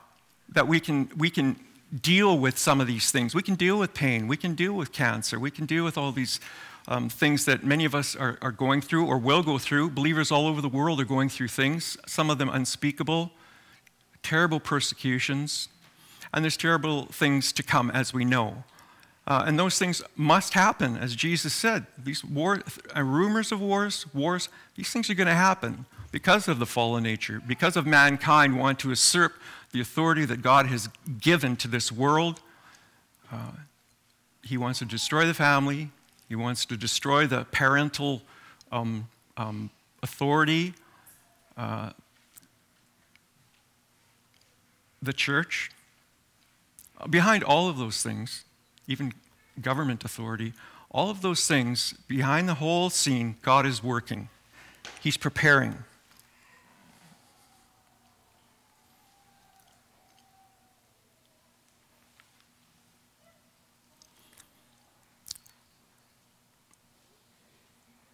that 0.49 0.67
we 0.67 0.81
can, 0.81 1.11
we 1.19 1.29
can 1.29 1.57
deal 1.99 2.39
with 2.39 2.59
some 2.59 2.81
of 2.81 2.87
these 2.87 3.11
things. 3.11 3.35
We 3.35 3.43
can 3.43 3.55
deal 3.55 3.79
with 3.79 3.95
pain. 3.95 4.29
We 4.29 4.37
can 4.37 4.55
deal 4.55 4.73
with 4.73 4.93
cancer. 4.93 5.39
We 5.39 5.51
can 5.51 5.67
deal 5.67 5.85
with 5.85 5.99
all 5.99 6.13
these 6.13 6.41
um, 6.89 7.09
things 7.09 7.45
that 7.45 7.65
many 7.65 7.85
of 7.85 7.95
us 7.95 8.17
are, 8.17 8.39
are 8.43 8.53
going 8.53 8.81
through 8.81 9.07
or 9.07 9.19
will 9.19 9.43
go 9.43 9.59
through. 9.59 9.91
Believers 9.91 10.31
all 10.31 10.47
over 10.47 10.61
the 10.61 10.69
world 10.69 11.01
are 11.01 11.05
going 11.05 11.29
through 11.29 11.49
things, 11.49 11.97
some 12.07 12.31
of 12.31 12.39
them 12.39 12.49
unspeakable, 12.49 13.31
terrible 14.23 14.61
persecutions, 14.61 15.69
and 16.33 16.45
there's 16.45 16.57
terrible 16.57 17.07
things 17.07 17.53
to 17.53 17.63
come, 17.63 17.91
as 17.91 18.15
we 18.15 18.25
know. 18.25 18.65
Uh, 19.27 19.45
and 19.47 19.59
those 19.59 19.79
things 19.79 20.03
must 20.17 20.55
happen, 20.55 20.97
as 20.97 21.15
Jesus 21.15 21.53
said. 21.53 21.87
These 21.99 22.25
war, 22.25 22.63
uh, 22.97 23.03
rumors 23.03 23.53
of 23.53 23.61
wars, 23.61 24.07
wars, 24.15 24.49
these 24.77 24.91
things 24.91 25.11
are 25.11 25.15
going 25.15 25.29
to 25.29 25.35
happen 25.35 25.87
because 26.11 26.49
of 26.49 26.59
the 26.59 26.67
fallen 26.67 27.03
nature, 27.03 27.41
because 27.47 27.77
of 27.77 27.87
mankind 27.87 28.59
wanting 28.59 28.77
to 28.77 28.89
usurp 28.89 29.35
the 29.73 29.81
authority 29.81 30.25
that 30.25 30.43
God 30.43 30.67
has 30.67 30.89
given 31.21 31.57
to 31.57 31.69
this 31.69 31.93
world. 31.93 32.41
Uh, 33.33 33.53
he 34.43 34.57
wants 34.57 34.81
to 34.81 34.85
destroy 34.85 35.27
the 35.27 35.35
family, 35.35 35.91
he 36.29 36.35
wants 36.35 36.65
to 36.67 36.77
destroy 36.77 37.27
the 37.27 37.45
parental 37.53 38.23
um, 38.73 39.09
um, 39.37 39.71
authority, 40.03 40.75
uh, 41.57 41.91
the 45.03 45.13
church. 45.13 45.71
Behind 47.09 47.43
all 47.45 47.69
of 47.69 47.79
those 47.79 48.03
things, 48.03 48.45
even 48.87 49.13
government 49.61 50.05
authority, 50.05 50.53
all 50.91 51.09
of 51.09 51.23
those 51.23 51.47
things, 51.47 51.95
behind 52.09 52.49
the 52.49 52.55
whole 52.55 52.91
scene, 52.91 53.37
God 53.43 53.65
is 53.65 53.83
working. 53.83 54.29
He's 55.01 55.17
preparing. 55.17 55.85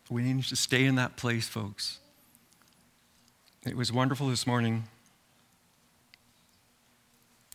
We 0.09 0.23
need 0.23 0.45
to 0.45 0.57
stay 0.57 0.85
in 0.85 0.95
that 0.97 1.17
place, 1.17 1.49
folks. 1.49 1.99
It 3.65 3.77
was 3.77 3.93
wonderful 3.93 4.29
this 4.29 4.47
morning. 4.47 4.85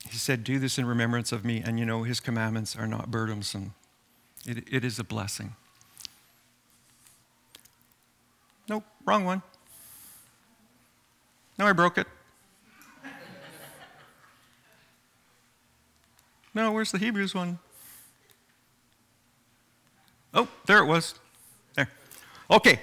He 0.09 0.17
said, 0.17 0.43
Do 0.43 0.59
this 0.59 0.77
in 0.77 0.85
remembrance 0.85 1.31
of 1.31 1.45
me. 1.45 1.63
And 1.65 1.79
you 1.79 1.85
know, 1.85 2.03
his 2.03 2.19
commandments 2.19 2.75
are 2.75 2.87
not 2.87 3.09
burdensome, 3.09 3.73
it, 4.45 4.65
it 4.69 4.83
is 4.83 4.99
a 4.99 5.03
blessing. 5.03 5.55
Nope, 8.67 8.83
wrong 9.05 9.25
one. 9.25 9.41
No, 11.57 11.65
I 11.67 11.73
broke 11.73 11.97
it. 11.97 12.07
No, 16.53 16.71
where's 16.71 16.91
the 16.91 16.97
Hebrews 16.97 17.33
one? 17.33 17.59
Oh, 20.33 20.49
there 20.65 20.79
it 20.79 20.85
was. 20.85 21.15
Okay. 22.51 22.79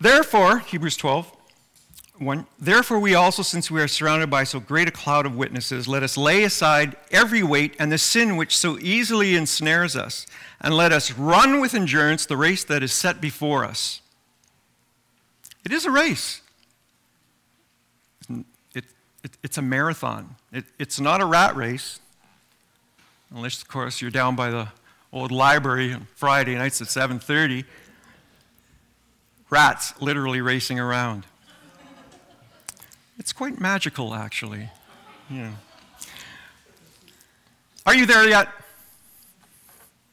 Therefore, 0.00 0.58
Hebrews 0.58 0.96
12, 0.96 1.30
1, 2.18 2.46
therefore 2.58 2.98
we 2.98 3.14
also, 3.14 3.42
since 3.42 3.70
we 3.70 3.80
are 3.80 3.88
surrounded 3.88 4.28
by 4.28 4.42
so 4.42 4.58
great 4.58 4.88
a 4.88 4.90
cloud 4.90 5.26
of 5.26 5.36
witnesses, 5.36 5.86
let 5.86 6.02
us 6.02 6.16
lay 6.16 6.42
aside 6.42 6.96
every 7.12 7.42
weight 7.42 7.76
and 7.78 7.92
the 7.92 7.98
sin 7.98 8.36
which 8.36 8.56
so 8.56 8.78
easily 8.80 9.36
ensnares 9.36 9.94
us, 9.94 10.26
and 10.60 10.76
let 10.76 10.92
us 10.92 11.12
run 11.12 11.60
with 11.60 11.72
endurance 11.72 12.26
the 12.26 12.36
race 12.36 12.64
that 12.64 12.82
is 12.82 12.92
set 12.92 13.20
before 13.20 13.64
us. 13.64 14.00
It 15.64 15.72
is 15.72 15.86
a 15.86 15.90
race. 15.90 16.42
It, 18.28 18.84
it, 19.22 19.30
it's 19.42 19.56
a 19.56 19.62
marathon. 19.62 20.34
It, 20.52 20.64
it's 20.78 20.98
not 20.98 21.20
a 21.20 21.24
rat 21.24 21.54
race, 21.54 22.00
unless, 23.30 23.62
of 23.62 23.68
course, 23.68 24.02
you're 24.02 24.10
down 24.10 24.34
by 24.34 24.50
the 24.50 24.68
old 25.14 25.30
library 25.30 25.94
on 25.94 26.08
Friday 26.16 26.56
nights 26.56 26.82
at 26.82 26.88
7:30 26.88 27.64
rats 29.54 29.94
literally 30.00 30.40
racing 30.40 30.80
around. 30.80 31.26
It's 33.20 33.32
quite 33.32 33.60
magical, 33.60 34.12
actually. 34.12 34.68
Yeah. 35.30 35.52
Are 37.86 37.94
you 37.94 38.04
there 38.04 38.28
yet? 38.28 38.48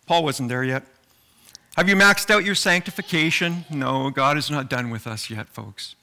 Paul 0.05 0.23
wasn't 0.23 0.49
there 0.49 0.63
yet. 0.63 0.83
Have 1.75 1.89
you 1.89 1.95
maxed 1.95 2.29
out 2.29 2.45
your 2.45 2.53
sanctification? 2.53 3.65
No, 3.71 4.11
God 4.11 4.37
is 4.37 4.51
not 4.51 4.69
done 4.69 4.91
with 4.91 5.07
us 5.07 5.31
yet, 5.31 5.49
folks. 5.49 5.95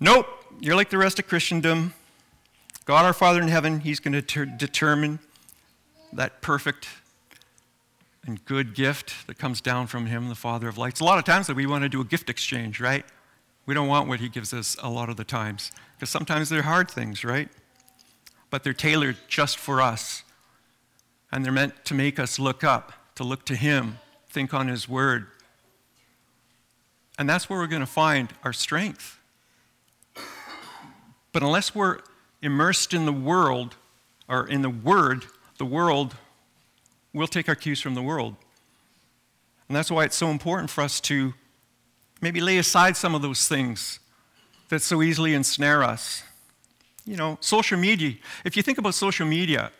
Nope, 0.00 0.26
you're 0.58 0.74
like 0.74 0.90
the 0.90 0.98
rest 0.98 1.20
of 1.20 1.28
Christendom. 1.28 1.94
God 2.86 3.04
our 3.04 3.12
Father 3.12 3.40
in 3.40 3.46
heaven, 3.46 3.80
He's 3.80 4.00
going 4.00 4.14
to 4.14 4.22
ter- 4.22 4.46
determine 4.46 5.20
that 6.12 6.42
perfect 6.42 6.88
and 8.26 8.44
good 8.44 8.74
gift 8.74 9.26
that 9.26 9.38
comes 9.38 9.60
down 9.60 9.86
from 9.86 10.06
Him, 10.06 10.28
the 10.28 10.34
Father 10.34 10.68
of 10.68 10.76
lights. 10.76 11.00
A 11.00 11.04
lot 11.04 11.18
of 11.18 11.24
times 11.24 11.46
that 11.46 11.54
we 11.54 11.66
want 11.66 11.82
to 11.82 11.88
do 11.88 12.00
a 12.00 12.04
gift 12.04 12.28
exchange, 12.28 12.80
right? 12.80 13.04
We 13.66 13.74
don't 13.74 13.88
want 13.88 14.08
what 14.08 14.20
He 14.20 14.28
gives 14.28 14.52
us 14.52 14.76
a 14.82 14.90
lot 14.90 15.08
of 15.08 15.16
the 15.16 15.24
times 15.24 15.72
because 15.94 16.10
sometimes 16.10 16.48
they're 16.48 16.62
hard 16.62 16.90
things, 16.90 17.24
right? 17.24 17.48
But 18.50 18.64
they're 18.64 18.72
tailored 18.72 19.16
just 19.28 19.58
for 19.58 19.80
us. 19.80 20.22
And 21.32 21.44
they're 21.44 21.52
meant 21.52 21.84
to 21.86 21.94
make 21.94 22.18
us 22.18 22.38
look 22.38 22.62
up, 22.62 22.92
to 23.16 23.24
look 23.24 23.44
to 23.46 23.56
Him, 23.56 23.98
think 24.28 24.54
on 24.54 24.68
His 24.68 24.88
Word. 24.88 25.26
And 27.18 27.28
that's 27.28 27.48
where 27.48 27.58
we're 27.58 27.66
going 27.66 27.80
to 27.80 27.86
find 27.86 28.32
our 28.44 28.52
strength. 28.52 29.18
But 31.32 31.42
unless 31.42 31.74
we're 31.74 32.00
immersed 32.42 32.94
in 32.94 33.04
the 33.06 33.12
world, 33.12 33.76
or 34.28 34.46
in 34.46 34.62
the 34.62 34.70
Word, 34.70 35.26
the 35.58 35.64
world 35.64 36.14
will 37.16 37.26
take 37.26 37.48
our 37.48 37.54
cues 37.54 37.80
from 37.80 37.94
the 37.94 38.02
world. 38.02 38.36
And 39.68 39.76
that's 39.76 39.90
why 39.90 40.04
it's 40.04 40.16
so 40.16 40.28
important 40.28 40.70
for 40.70 40.82
us 40.82 41.00
to 41.02 41.34
maybe 42.20 42.40
lay 42.40 42.58
aside 42.58 42.96
some 42.96 43.14
of 43.14 43.22
those 43.22 43.48
things 43.48 43.98
that 44.68 44.82
so 44.82 45.02
easily 45.02 45.34
ensnare 45.34 45.82
us. 45.82 46.22
You 47.04 47.16
know, 47.16 47.38
social 47.40 47.78
media, 47.78 48.14
if 48.44 48.56
you 48.56 48.62
think 48.62 48.78
about 48.78 48.94
social 48.94 49.26
media, 49.26 49.70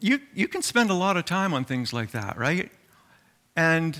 you, 0.00 0.20
you 0.34 0.48
can 0.48 0.62
spend 0.62 0.90
a 0.90 0.94
lot 0.94 1.16
of 1.16 1.24
time 1.24 1.54
on 1.54 1.64
things 1.64 1.92
like 1.92 2.10
that, 2.12 2.36
right? 2.36 2.70
And 3.56 3.98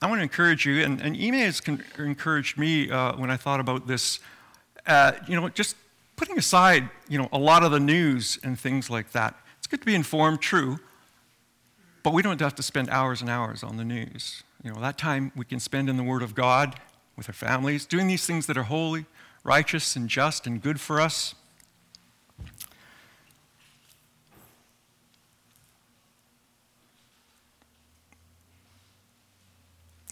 I 0.00 0.08
want 0.08 0.18
to 0.18 0.22
encourage 0.22 0.66
you, 0.66 0.82
and, 0.82 1.00
and 1.00 1.16
Ime 1.16 1.34
has 1.34 1.60
con- 1.60 1.84
encouraged 1.98 2.58
me 2.58 2.90
uh, 2.90 3.16
when 3.16 3.30
I 3.30 3.36
thought 3.36 3.60
about 3.60 3.86
this, 3.86 4.18
uh, 4.86 5.12
you 5.28 5.40
know, 5.40 5.48
just 5.48 5.76
putting 6.16 6.38
aside, 6.38 6.88
you 7.08 7.18
know, 7.18 7.28
a 7.32 7.38
lot 7.38 7.62
of 7.62 7.70
the 7.70 7.80
news 7.80 8.38
and 8.42 8.58
things 8.58 8.90
like 8.90 9.12
that. 9.12 9.36
It's 9.58 9.66
good 9.66 9.80
to 9.80 9.86
be 9.86 9.94
informed, 9.94 10.40
true, 10.40 10.78
but 12.02 12.12
we 12.12 12.22
don't 12.22 12.40
have 12.40 12.54
to 12.56 12.62
spend 12.62 12.90
hours 12.90 13.20
and 13.20 13.30
hours 13.30 13.62
on 13.62 13.76
the 13.76 13.84
news. 13.84 14.42
You 14.62 14.72
know, 14.72 14.80
that 14.80 14.98
time 14.98 15.32
we 15.36 15.44
can 15.44 15.60
spend 15.60 15.88
in 15.88 15.96
the 15.96 16.02
Word 16.02 16.22
of 16.22 16.34
God 16.34 16.76
with 17.16 17.28
our 17.28 17.34
families, 17.34 17.84
doing 17.84 18.06
these 18.06 18.26
things 18.26 18.46
that 18.46 18.56
are 18.56 18.64
holy, 18.64 19.06
righteous, 19.44 19.96
and 19.96 20.08
just 20.08 20.46
and 20.46 20.62
good 20.62 20.80
for 20.80 21.00
us. 21.00 21.34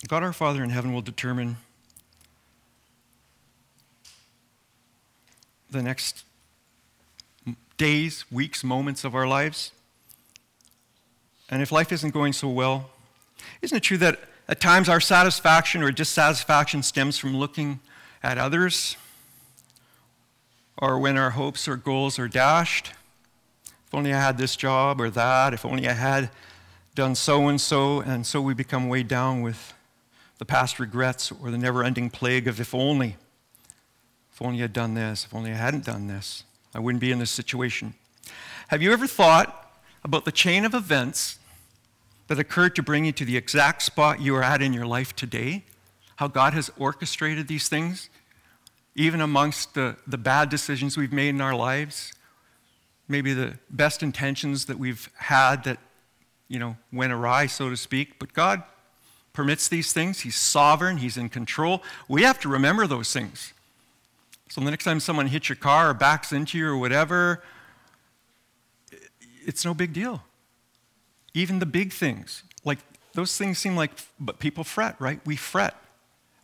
God 0.09 0.23
our 0.23 0.33
Father 0.33 0.65
in 0.65 0.71
heaven 0.71 0.93
will 0.93 1.03
determine 1.03 1.59
the 5.71 5.83
next 5.83 6.25
days, 7.77 8.25
weeks, 8.31 8.65
moments 8.65 9.05
of 9.05 9.15
our 9.15 9.27
lives. 9.27 9.73
And 11.50 11.61
if 11.62 11.73
life 11.73 11.90
isn't 11.90 12.14
going 12.14 12.33
so 12.33 12.49
well, 12.49 12.90
isn't 13.61 13.76
it 13.76 13.83
true 13.83 13.99
that 13.99 14.21
at 14.49 14.61
times 14.61 14.88
our 14.88 15.00
satisfaction 15.00 15.83
or 15.83 15.90
dissatisfaction 15.90 16.83
stems 16.83 17.19
from 17.19 17.37
looking 17.37 17.80
at 18.23 18.38
others? 18.38 18.97
Or 20.78 20.99
when 20.99 21.19
our 21.19 21.30
hopes 21.30 21.66
or 21.66 21.76
goals 21.76 22.19
are 22.19 22.28
dashed? 22.28 22.92
If 23.87 23.95
only 23.95 24.14
I 24.14 24.21
had 24.21 24.38
this 24.38 24.54
job 24.54 25.00
or 25.00 25.11
that, 25.11 25.52
if 25.52 25.66
only 25.66 25.88
I 25.88 25.92
had 25.92 26.30
done 26.95 27.16
so 27.16 27.49
and 27.49 27.61
so, 27.61 28.00
and 28.00 28.25
so 28.25 28.40
we 28.40 28.54
become 28.54 28.88
weighed 28.88 29.09
down 29.09 29.42
with 29.42 29.75
the 30.38 30.45
past 30.45 30.78
regrets 30.78 31.33
or 31.33 31.50
the 31.50 31.59
never 31.59 31.83
ending 31.83 32.09
plague 32.09 32.47
of 32.47 32.61
if 32.61 32.73
only. 32.73 33.16
If 34.33 34.40
only 34.40 34.59
I 34.59 34.62
had 34.62 34.73
done 34.73 34.95
this, 34.95 35.25
if 35.25 35.35
only 35.35 35.50
I 35.50 35.57
hadn't 35.57 35.85
done 35.85 36.07
this, 36.07 36.45
I 36.73 36.78
wouldn't 36.78 37.00
be 37.00 37.10
in 37.10 37.19
this 37.19 37.32
situation. 37.32 37.95
Have 38.69 38.80
you 38.80 38.93
ever 38.93 39.08
thought 39.08 39.73
about 40.04 40.25
the 40.25 40.32
chain 40.32 40.65
of 40.65 40.73
events 40.73 41.40
that 42.30 42.38
occurred 42.38 42.76
to 42.76 42.82
bring 42.82 43.04
you 43.04 43.10
to 43.10 43.25
the 43.25 43.36
exact 43.36 43.82
spot 43.82 44.21
you 44.21 44.36
are 44.36 44.43
at 44.43 44.62
in 44.62 44.73
your 44.73 44.86
life 44.86 45.16
today? 45.16 45.64
How 46.14 46.28
God 46.28 46.54
has 46.54 46.71
orchestrated 46.78 47.49
these 47.49 47.69
things, 47.69 48.08
even 48.95 49.21
amongst 49.21 49.75
the, 49.75 49.97
the 50.06 50.16
bad 50.16 50.49
decisions 50.49 50.97
we've 50.97 51.12
made 51.12 51.30
in 51.30 51.40
our 51.40 51.56
lives, 51.56 52.12
maybe 53.08 53.34
the 53.34 53.58
best 53.69 54.00
intentions 54.00 54.66
that 54.66 54.78
we've 54.78 55.10
had 55.16 55.64
that, 55.64 55.78
you 56.47 56.60
know, 56.60 56.76
went 56.93 57.12
awry, 57.12 57.47
so 57.47 57.69
to 57.69 57.76
speak. 57.76 58.21
But 58.21 58.32
God 58.32 58.62
permits 59.32 59.66
these 59.66 59.93
things. 59.93 60.21
He's 60.21 60.36
sovereign, 60.36 60.99
He's 60.99 61.16
in 61.16 61.30
control. 61.30 61.82
We 62.06 62.23
have 62.23 62.38
to 62.43 62.49
remember 62.49 62.86
those 62.86 63.12
things. 63.12 63.54
So 64.50 64.60
the 64.60 64.71
next 64.71 64.84
time 64.84 65.00
someone 65.00 65.26
hits 65.26 65.49
your 65.49 65.56
car 65.56 65.90
or 65.90 65.95
backs 65.95 66.30
into 66.30 66.58
you 66.58 66.69
or 66.69 66.78
whatever, 66.78 67.43
it's 69.45 69.64
no 69.64 69.75
big 69.75 69.93
deal. 69.93 70.23
Even 71.34 71.58
the 71.58 71.66
big 71.66 71.93
things, 71.93 72.43
like 72.64 72.78
those 73.14 73.36
things 73.36 73.58
seem 73.58 73.76
like, 73.76 73.93
but 74.19 74.38
people 74.38 74.64
fret, 74.64 74.97
right? 74.99 75.21
We 75.25 75.36
fret. 75.36 75.76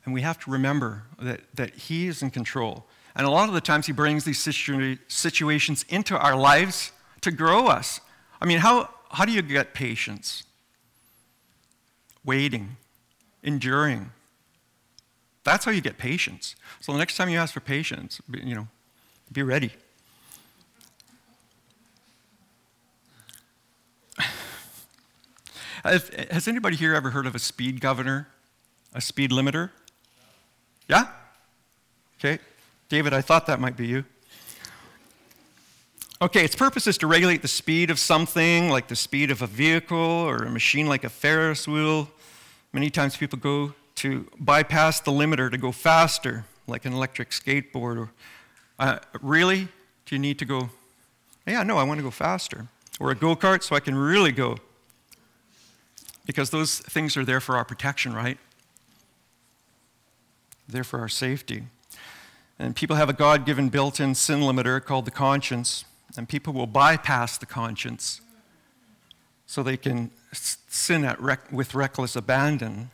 And 0.05 0.14
we 0.14 0.20
have 0.20 0.38
to 0.40 0.51
remember 0.51 1.03
that, 1.20 1.40
that 1.55 1.75
He 1.75 2.07
is 2.07 2.22
in 2.22 2.31
control. 2.31 2.87
And 3.16 3.27
a 3.27 3.31
lot 3.31 3.49
of 3.49 3.55
the 3.55 3.61
times 3.61 3.87
He 3.87 3.92
brings 3.92 4.25
these 4.25 4.38
situ- 4.38 4.99
situations 5.09 5.85
into 5.88 6.16
our 6.16 6.37
lives 6.37 6.92
to 7.22 7.31
grow 7.31 7.66
us. 7.66 8.01
I 8.40 8.46
mean, 8.46 8.59
how, 8.59 8.90
how 9.11 9.25
do 9.25 9.33
you 9.33 9.42
get 9.42 9.75
patience? 9.75 10.44
Waiting, 12.25 12.77
enduring, 13.42 14.11
that's 15.46 15.64
how 15.64 15.70
you 15.70 15.81
get 15.81 15.96
patience. 15.96 16.57
So 16.81 16.92
the 16.92 16.99
next 16.99 17.16
time 17.16 17.29
you 17.29 17.38
ask 17.38 17.55
for 17.55 17.61
patience, 17.61 18.20
you 18.29 18.57
know, 18.57 18.66
be 19.31 19.44
ready. 19.44 19.70
Has 25.85 26.49
anybody 26.49 26.77
here 26.77 26.95
ever 26.95 27.11
heard 27.11 27.27
of 27.27 27.35
a 27.35 27.39
speed 27.39 27.81
governor, 27.81 28.29
a 28.95 29.01
speed 29.01 29.31
limiter? 29.31 29.71
Yeah? 30.89 31.09
Okay. 32.19 32.39
David, 32.89 33.12
I 33.12 33.21
thought 33.21 33.47
that 33.47 33.61
might 33.61 33.77
be 33.77 33.87
you. 33.87 34.05
Okay, 36.23 36.45
its 36.45 36.57
purpose 36.57 36.87
is 36.87 36.97
to 36.99 37.07
regulate 37.07 37.43
the 37.43 37.49
speed 37.49 37.91
of 37.91 37.99
something, 37.99 38.71
like 38.71 38.89
the 38.89 38.97
speed 38.97 39.31
of 39.31 39.43
a 39.43 39.47
vehicle 39.47 39.99
or 39.99 40.45
a 40.45 40.51
machine 40.51 40.87
like 40.87 41.05
a 41.05 41.11
Ferris 41.11 41.69
wheel. 41.69 42.09
Many 42.73 42.89
times 42.89 43.17
people 43.17 43.39
go 43.39 43.75
to 43.97 44.27
bypass 44.39 45.01
the 45.01 45.11
limiter 45.11 45.51
to 45.51 45.59
go 45.59 45.73
faster, 45.73 46.47
like 46.67 46.87
an 46.87 46.95
electric 46.95 47.31
skateboard. 47.31 47.99
Or, 47.99 48.11
uh, 48.79 49.01
really? 49.21 49.69
Do 50.07 50.15
you 50.15 50.19
need 50.19 50.39
to 50.39 50.47
go? 50.47 50.71
Yeah, 51.47 51.62
no, 51.65 51.77
I 51.77 51.83
want 51.83 51.99
to 51.99 52.03
go 52.03 52.11
faster. 52.11 52.67
Or 52.99 53.11
a 53.11 53.15
go 53.15 53.37
kart 53.37 53.62
so 53.62 53.77
I 53.77 53.81
can 53.81 53.95
really 53.95 54.33
go. 54.33 54.57
Because 56.27 56.51
those 56.51 56.81
things 56.81 57.17
are 57.17 57.25
there 57.25 57.41
for 57.41 57.57
our 57.57 57.65
protection, 57.65 58.12
right? 58.12 58.39
There 60.69 60.85
for 60.85 61.01
our 61.01 61.09
safety. 61.09 61.62
And 62.59 62.77
people 62.77 62.97
have 62.97 63.09
a 63.09 63.15
God 63.15 63.47
given 63.47 63.69
built 63.69 64.01
in 64.01 64.15
sin 64.15 64.41
limiter 64.41 64.85
called 64.85 65.05
the 65.05 65.11
conscience. 65.11 65.85
And 66.17 66.29
people 66.29 66.53
will 66.53 66.67
bypass 66.67 67.39
the 67.39 67.47
conscience 67.47 68.21
so 69.47 69.62
they 69.62 69.77
can 69.77 70.11
sin 70.33 71.15
rec- 71.19 71.51
with 71.51 71.75
reckless 71.75 72.17
abandon 72.17 72.91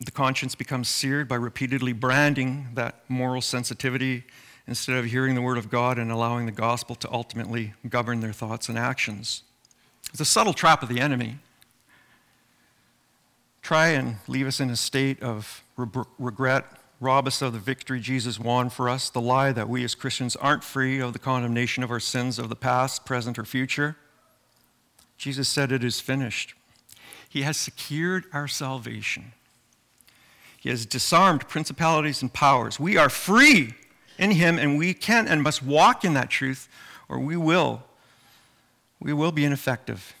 the 0.00 0.10
conscience 0.10 0.54
becomes 0.54 0.88
seared 0.88 1.26
by 1.26 1.36
repeatedly 1.36 1.92
branding 1.92 2.68
that 2.74 2.96
moral 3.08 3.40
sensitivity 3.40 4.24
instead 4.68 4.96
of 4.96 5.06
hearing 5.06 5.34
the 5.34 5.42
word 5.42 5.58
of 5.58 5.70
God 5.70 5.98
and 5.98 6.10
allowing 6.10 6.46
the 6.46 6.52
gospel 6.52 6.96
to 6.96 7.12
ultimately 7.12 7.74
govern 7.88 8.20
their 8.20 8.32
thoughts 8.32 8.68
and 8.68 8.78
actions. 8.78 9.42
It's 10.10 10.20
a 10.20 10.24
subtle 10.24 10.52
trap 10.52 10.82
of 10.82 10.88
the 10.88 11.00
enemy. 11.00 11.38
Try 13.62 13.88
and 13.88 14.16
leave 14.28 14.46
us 14.46 14.60
in 14.60 14.70
a 14.70 14.76
state 14.76 15.22
of 15.22 15.62
re- 15.76 16.04
regret, 16.18 16.64
rob 17.00 17.26
us 17.26 17.42
of 17.42 17.52
the 17.52 17.58
victory 17.58 18.00
Jesus 18.00 18.38
won 18.38 18.70
for 18.70 18.88
us, 18.88 19.10
the 19.10 19.20
lie 19.20 19.52
that 19.52 19.68
we 19.68 19.84
as 19.84 19.94
Christians 19.94 20.36
aren't 20.36 20.64
free 20.64 21.00
of 21.00 21.12
the 21.12 21.18
condemnation 21.18 21.82
of 21.82 21.90
our 21.90 22.00
sins 22.00 22.38
of 22.38 22.48
the 22.48 22.56
past, 22.56 23.04
present, 23.04 23.38
or 23.38 23.44
future. 23.44 23.96
Jesus 25.16 25.48
said, 25.48 25.72
It 25.72 25.84
is 25.84 26.00
finished. 26.00 26.54
He 27.28 27.42
has 27.42 27.56
secured 27.56 28.24
our 28.32 28.48
salvation. 28.48 29.32
He 30.58 30.70
has 30.70 30.86
disarmed 30.86 31.48
principalities 31.48 32.22
and 32.22 32.32
powers. 32.32 32.80
We 32.80 32.96
are 32.96 33.08
free 33.08 33.74
in 34.18 34.32
Him, 34.32 34.58
and 34.58 34.78
we 34.78 34.94
can 34.94 35.28
and 35.28 35.42
must 35.42 35.62
walk 35.62 36.04
in 36.04 36.14
that 36.14 36.30
truth, 36.30 36.68
or 37.08 37.18
we 37.18 37.36
will. 37.36 37.82
We 39.00 39.12
will 39.12 39.32
be 39.32 39.44
ineffective 39.44 40.14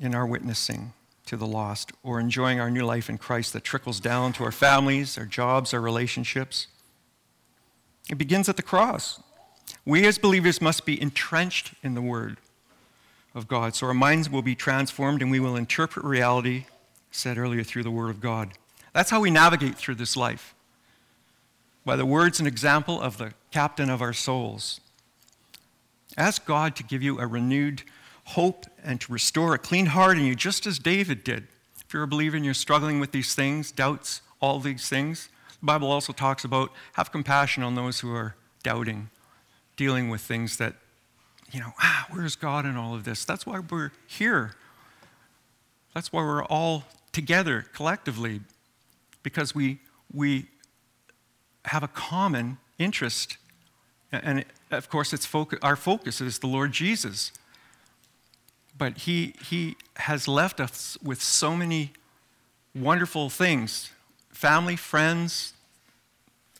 in 0.00 0.14
our 0.14 0.26
witnessing 0.26 0.92
to 1.26 1.36
the 1.36 1.46
lost 1.46 1.92
or 2.02 2.18
enjoying 2.18 2.60
our 2.60 2.70
new 2.70 2.84
life 2.84 3.08
in 3.08 3.18
Christ 3.18 3.52
that 3.52 3.64
trickles 3.64 4.00
down 4.00 4.32
to 4.34 4.44
our 4.44 4.52
families, 4.52 5.16
our 5.16 5.24
jobs, 5.24 5.72
our 5.72 5.80
relationships. 5.80 6.66
It 8.10 8.18
begins 8.18 8.48
at 8.48 8.56
the 8.56 8.62
cross. 8.62 9.22
We 9.84 10.06
as 10.06 10.18
believers 10.18 10.60
must 10.60 10.84
be 10.84 11.00
entrenched 11.00 11.74
in 11.82 11.94
the 11.94 12.02
Word 12.02 12.38
of 13.34 13.48
God. 13.48 13.74
So 13.74 13.86
our 13.86 13.94
minds 13.94 14.28
will 14.28 14.42
be 14.42 14.54
transformed 14.54 15.22
and 15.22 15.30
we 15.30 15.40
will 15.40 15.56
interpret 15.56 16.04
reality, 16.04 16.66
said 17.10 17.38
earlier, 17.38 17.62
through 17.62 17.84
the 17.84 17.90
Word 17.90 18.10
of 18.10 18.20
God. 18.20 18.52
That's 18.92 19.10
how 19.10 19.20
we 19.20 19.30
navigate 19.30 19.76
through 19.76 19.94
this 19.96 20.16
life 20.16 20.54
by 21.84 21.96
the 21.96 22.06
words 22.06 22.38
and 22.38 22.46
example 22.46 23.00
of 23.00 23.18
the 23.18 23.32
captain 23.50 23.90
of 23.90 24.00
our 24.00 24.12
souls. 24.12 24.80
Ask 26.16 26.44
God 26.44 26.76
to 26.76 26.82
give 26.82 27.02
you 27.02 27.18
a 27.18 27.26
renewed 27.26 27.82
hope 28.24 28.66
and 28.84 29.00
to 29.00 29.12
restore 29.12 29.54
a 29.54 29.58
clean 29.58 29.86
heart 29.86 30.18
in 30.18 30.24
you, 30.24 30.34
just 30.34 30.66
as 30.66 30.78
David 30.78 31.24
did. 31.24 31.48
If 31.84 31.92
you're 31.92 32.04
a 32.04 32.08
believer 32.08 32.36
and 32.36 32.44
you're 32.44 32.54
struggling 32.54 33.00
with 33.00 33.12
these 33.12 33.34
things, 33.34 33.72
doubts, 33.72 34.22
all 34.40 34.60
these 34.60 34.88
things, 34.88 35.28
the 35.60 35.66
Bible 35.66 35.90
also 35.90 36.12
talks 36.12 36.44
about 36.44 36.70
have 36.94 37.12
compassion 37.12 37.62
on 37.62 37.74
those 37.74 38.00
who 38.00 38.14
are 38.14 38.34
doubting, 38.62 39.10
dealing 39.76 40.08
with 40.08 40.20
things 40.20 40.56
that, 40.58 40.74
you 41.50 41.60
know, 41.60 41.72
ah, 41.80 42.06
where's 42.10 42.36
God 42.36 42.64
in 42.64 42.76
all 42.76 42.94
of 42.94 43.04
this? 43.04 43.24
That's 43.24 43.46
why 43.46 43.58
we're 43.58 43.92
here. 44.06 44.54
That's 45.94 46.12
why 46.12 46.22
we're 46.22 46.44
all 46.44 46.84
together 47.12 47.66
collectively, 47.72 48.40
because 49.22 49.54
we, 49.54 49.78
we 50.12 50.46
have 51.66 51.82
a 51.82 51.88
common 51.88 52.58
interest. 52.78 53.36
And 54.10 54.44
of 54.70 54.88
course, 54.88 55.12
it's 55.12 55.28
our 55.62 55.76
focus 55.76 56.20
is 56.20 56.38
the 56.38 56.46
Lord 56.46 56.72
Jesus. 56.72 57.32
But 58.76 58.98
he, 58.98 59.34
he 59.48 59.76
has 59.96 60.26
left 60.26 60.60
us 60.60 60.98
with 61.02 61.22
so 61.22 61.56
many 61.56 61.92
wonderful 62.74 63.30
things 63.30 63.90
family, 64.30 64.76
friends, 64.76 65.52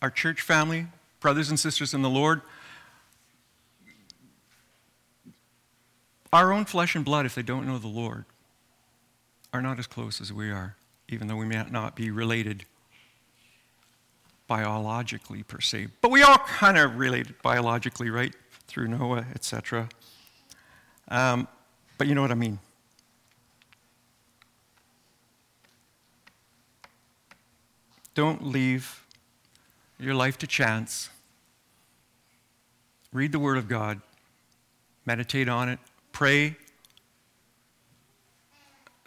our 0.00 0.10
church 0.10 0.40
family, 0.40 0.86
brothers 1.20 1.48
and 1.48 1.58
sisters 1.58 1.94
in 1.94 2.02
the 2.02 2.10
Lord. 2.10 2.42
Our 6.32 6.52
own 6.52 6.64
flesh 6.64 6.94
and 6.94 7.04
blood, 7.04 7.26
if 7.26 7.34
they 7.34 7.42
don't 7.42 7.66
know 7.66 7.78
the 7.78 7.88
Lord, 7.88 8.24
are 9.52 9.60
not 9.60 9.78
as 9.78 9.86
close 9.86 10.20
as 10.20 10.32
we 10.32 10.50
are, 10.50 10.76
even 11.08 11.28
though 11.28 11.36
we 11.36 11.44
may 11.44 11.62
not 11.70 11.94
be 11.94 12.10
related 12.10 12.64
biologically 14.46 15.42
per 15.42 15.60
se. 15.60 15.88
But 16.00 16.10
we 16.10 16.22
all 16.22 16.38
kind 16.38 16.78
of 16.78 16.96
related 16.96 17.34
biologically, 17.42 18.10
right? 18.10 18.34
Through 18.66 18.88
Noah, 18.88 19.26
etc. 19.34 19.88
Um, 21.08 21.48
but 21.98 22.06
you 22.06 22.14
know 22.14 22.22
what 22.22 22.30
I 22.30 22.34
mean. 22.34 22.58
Don't 28.14 28.46
leave 28.46 29.06
your 29.98 30.14
life 30.14 30.36
to 30.38 30.46
chance. 30.46 31.08
Read 33.12 33.32
the 33.32 33.38
Word 33.38 33.58
of 33.58 33.68
God, 33.68 34.00
meditate 35.06 35.48
on 35.48 35.68
it, 35.68 35.78
pray. 36.12 36.56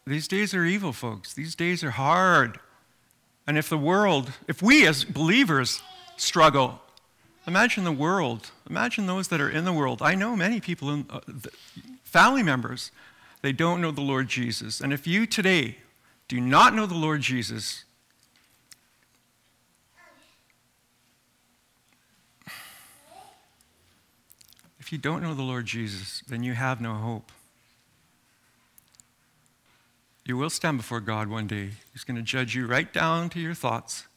These 0.07 0.27
days 0.27 0.53
are 0.53 0.63
evil, 0.63 0.93
folks. 0.93 1.33
These 1.33 1.55
days 1.55 1.83
are 1.83 1.91
hard. 1.91 2.59
And 3.47 3.57
if 3.57 3.69
the 3.69 3.77
world, 3.77 4.31
if 4.47 4.61
we 4.61 4.87
as 4.87 5.03
believers 5.03 5.81
struggle, 6.17 6.81
imagine 7.45 7.83
the 7.83 7.91
world. 7.91 8.51
Imagine 8.69 9.05
those 9.05 9.27
that 9.27 9.39
are 9.39 9.49
in 9.49 9.65
the 9.65 9.73
world. 9.73 10.01
I 10.01 10.15
know 10.15 10.35
many 10.35 10.59
people, 10.59 10.89
in, 10.89 11.05
uh, 11.09 11.19
family 12.03 12.41
members, 12.41 12.91
they 13.41 13.51
don't 13.51 13.81
know 13.81 13.91
the 13.91 14.01
Lord 14.01 14.27
Jesus. 14.27 14.81
And 14.81 14.91
if 14.91 15.05
you 15.05 15.27
today 15.27 15.77
do 16.27 16.41
not 16.41 16.73
know 16.73 16.87
the 16.87 16.95
Lord 16.95 17.21
Jesus, 17.21 17.83
if 24.79 24.91
you 24.91 24.97
don't 24.97 25.21
know 25.21 25.35
the 25.35 25.43
Lord 25.43 25.67
Jesus, 25.67 26.23
then 26.27 26.41
you 26.41 26.53
have 26.53 26.81
no 26.81 26.95
hope. 26.95 27.31
You 30.25 30.37
will 30.37 30.49
stand 30.49 30.77
before 30.77 31.01
God 31.01 31.27
one 31.27 31.45
day. 31.45 31.71
He's 31.93 32.03
going 32.03 32.17
to 32.17 32.23
judge 32.23 32.55
you 32.55 32.65
right 32.65 32.91
down 32.91 33.29
to 33.29 33.39
your 33.39 33.53
thoughts. 33.53 34.07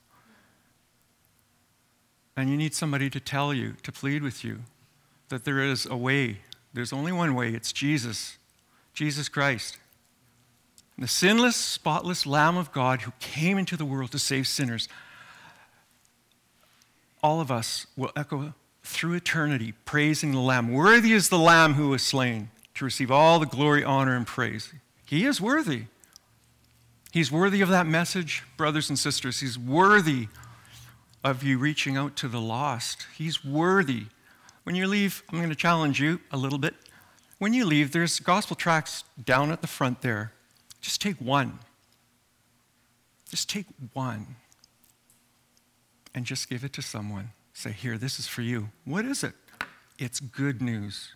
And 2.34 2.48
you 2.48 2.56
need 2.56 2.74
somebody 2.74 3.10
to 3.10 3.20
tell 3.20 3.52
you, 3.52 3.74
to 3.82 3.92
plead 3.92 4.22
with 4.22 4.42
you, 4.42 4.60
that 5.28 5.44
there 5.44 5.60
is 5.60 5.84
a 5.84 5.96
way. 5.96 6.38
There's 6.72 6.92
only 6.92 7.12
one 7.12 7.34
way 7.34 7.50
it's 7.50 7.72
Jesus, 7.72 8.38
Jesus 8.94 9.28
Christ. 9.28 9.78
The 10.96 11.08
sinless, 11.08 11.56
spotless 11.56 12.26
Lamb 12.26 12.56
of 12.56 12.72
God 12.72 13.02
who 13.02 13.12
came 13.20 13.58
into 13.58 13.76
the 13.76 13.84
world 13.84 14.10
to 14.12 14.18
save 14.18 14.48
sinners. 14.48 14.88
All 17.22 17.40
of 17.40 17.50
us 17.50 17.86
will 17.96 18.12
echo 18.16 18.54
through 18.82 19.14
eternity 19.14 19.74
praising 19.84 20.32
the 20.32 20.40
Lamb. 20.40 20.72
Worthy 20.72 21.12
is 21.12 21.28
the 21.28 21.38
Lamb 21.38 21.74
who 21.74 21.90
was 21.90 22.02
slain 22.02 22.50
to 22.74 22.84
receive 22.84 23.10
all 23.10 23.38
the 23.38 23.46
glory, 23.46 23.84
honor, 23.84 24.16
and 24.16 24.26
praise. 24.26 24.72
He 25.04 25.26
is 25.26 25.40
worthy. 25.40 25.84
He's 27.12 27.32
worthy 27.32 27.60
of 27.60 27.68
that 27.70 27.86
message, 27.86 28.42
brothers 28.56 28.88
and 28.88 28.98
sisters. 28.98 29.40
He's 29.40 29.58
worthy 29.58 30.28
of 31.24 31.42
you 31.42 31.58
reaching 31.58 31.96
out 31.96 32.16
to 32.16 32.28
the 32.28 32.40
lost. 32.40 33.06
He's 33.16 33.44
worthy. 33.44 34.06
When 34.64 34.74
you 34.74 34.86
leave, 34.86 35.22
I'm 35.30 35.38
going 35.38 35.48
to 35.48 35.56
challenge 35.56 36.00
you 36.00 36.20
a 36.30 36.36
little 36.36 36.58
bit. 36.58 36.74
When 37.38 37.54
you 37.54 37.64
leave, 37.64 37.92
there's 37.92 38.20
gospel 38.20 38.56
tracts 38.56 39.04
down 39.24 39.50
at 39.50 39.60
the 39.60 39.66
front 39.66 40.02
there. 40.02 40.32
Just 40.80 41.00
take 41.00 41.16
one. 41.16 41.58
Just 43.30 43.48
take 43.48 43.66
one 43.92 44.36
and 46.14 46.24
just 46.24 46.48
give 46.48 46.64
it 46.64 46.72
to 46.74 46.82
someone. 46.82 47.30
Say, 47.52 47.72
Here, 47.72 47.98
this 47.98 48.18
is 48.18 48.26
for 48.26 48.42
you. 48.42 48.70
What 48.84 49.04
is 49.04 49.22
it? 49.22 49.34
It's 49.98 50.20
good 50.20 50.60
news. 50.62 51.14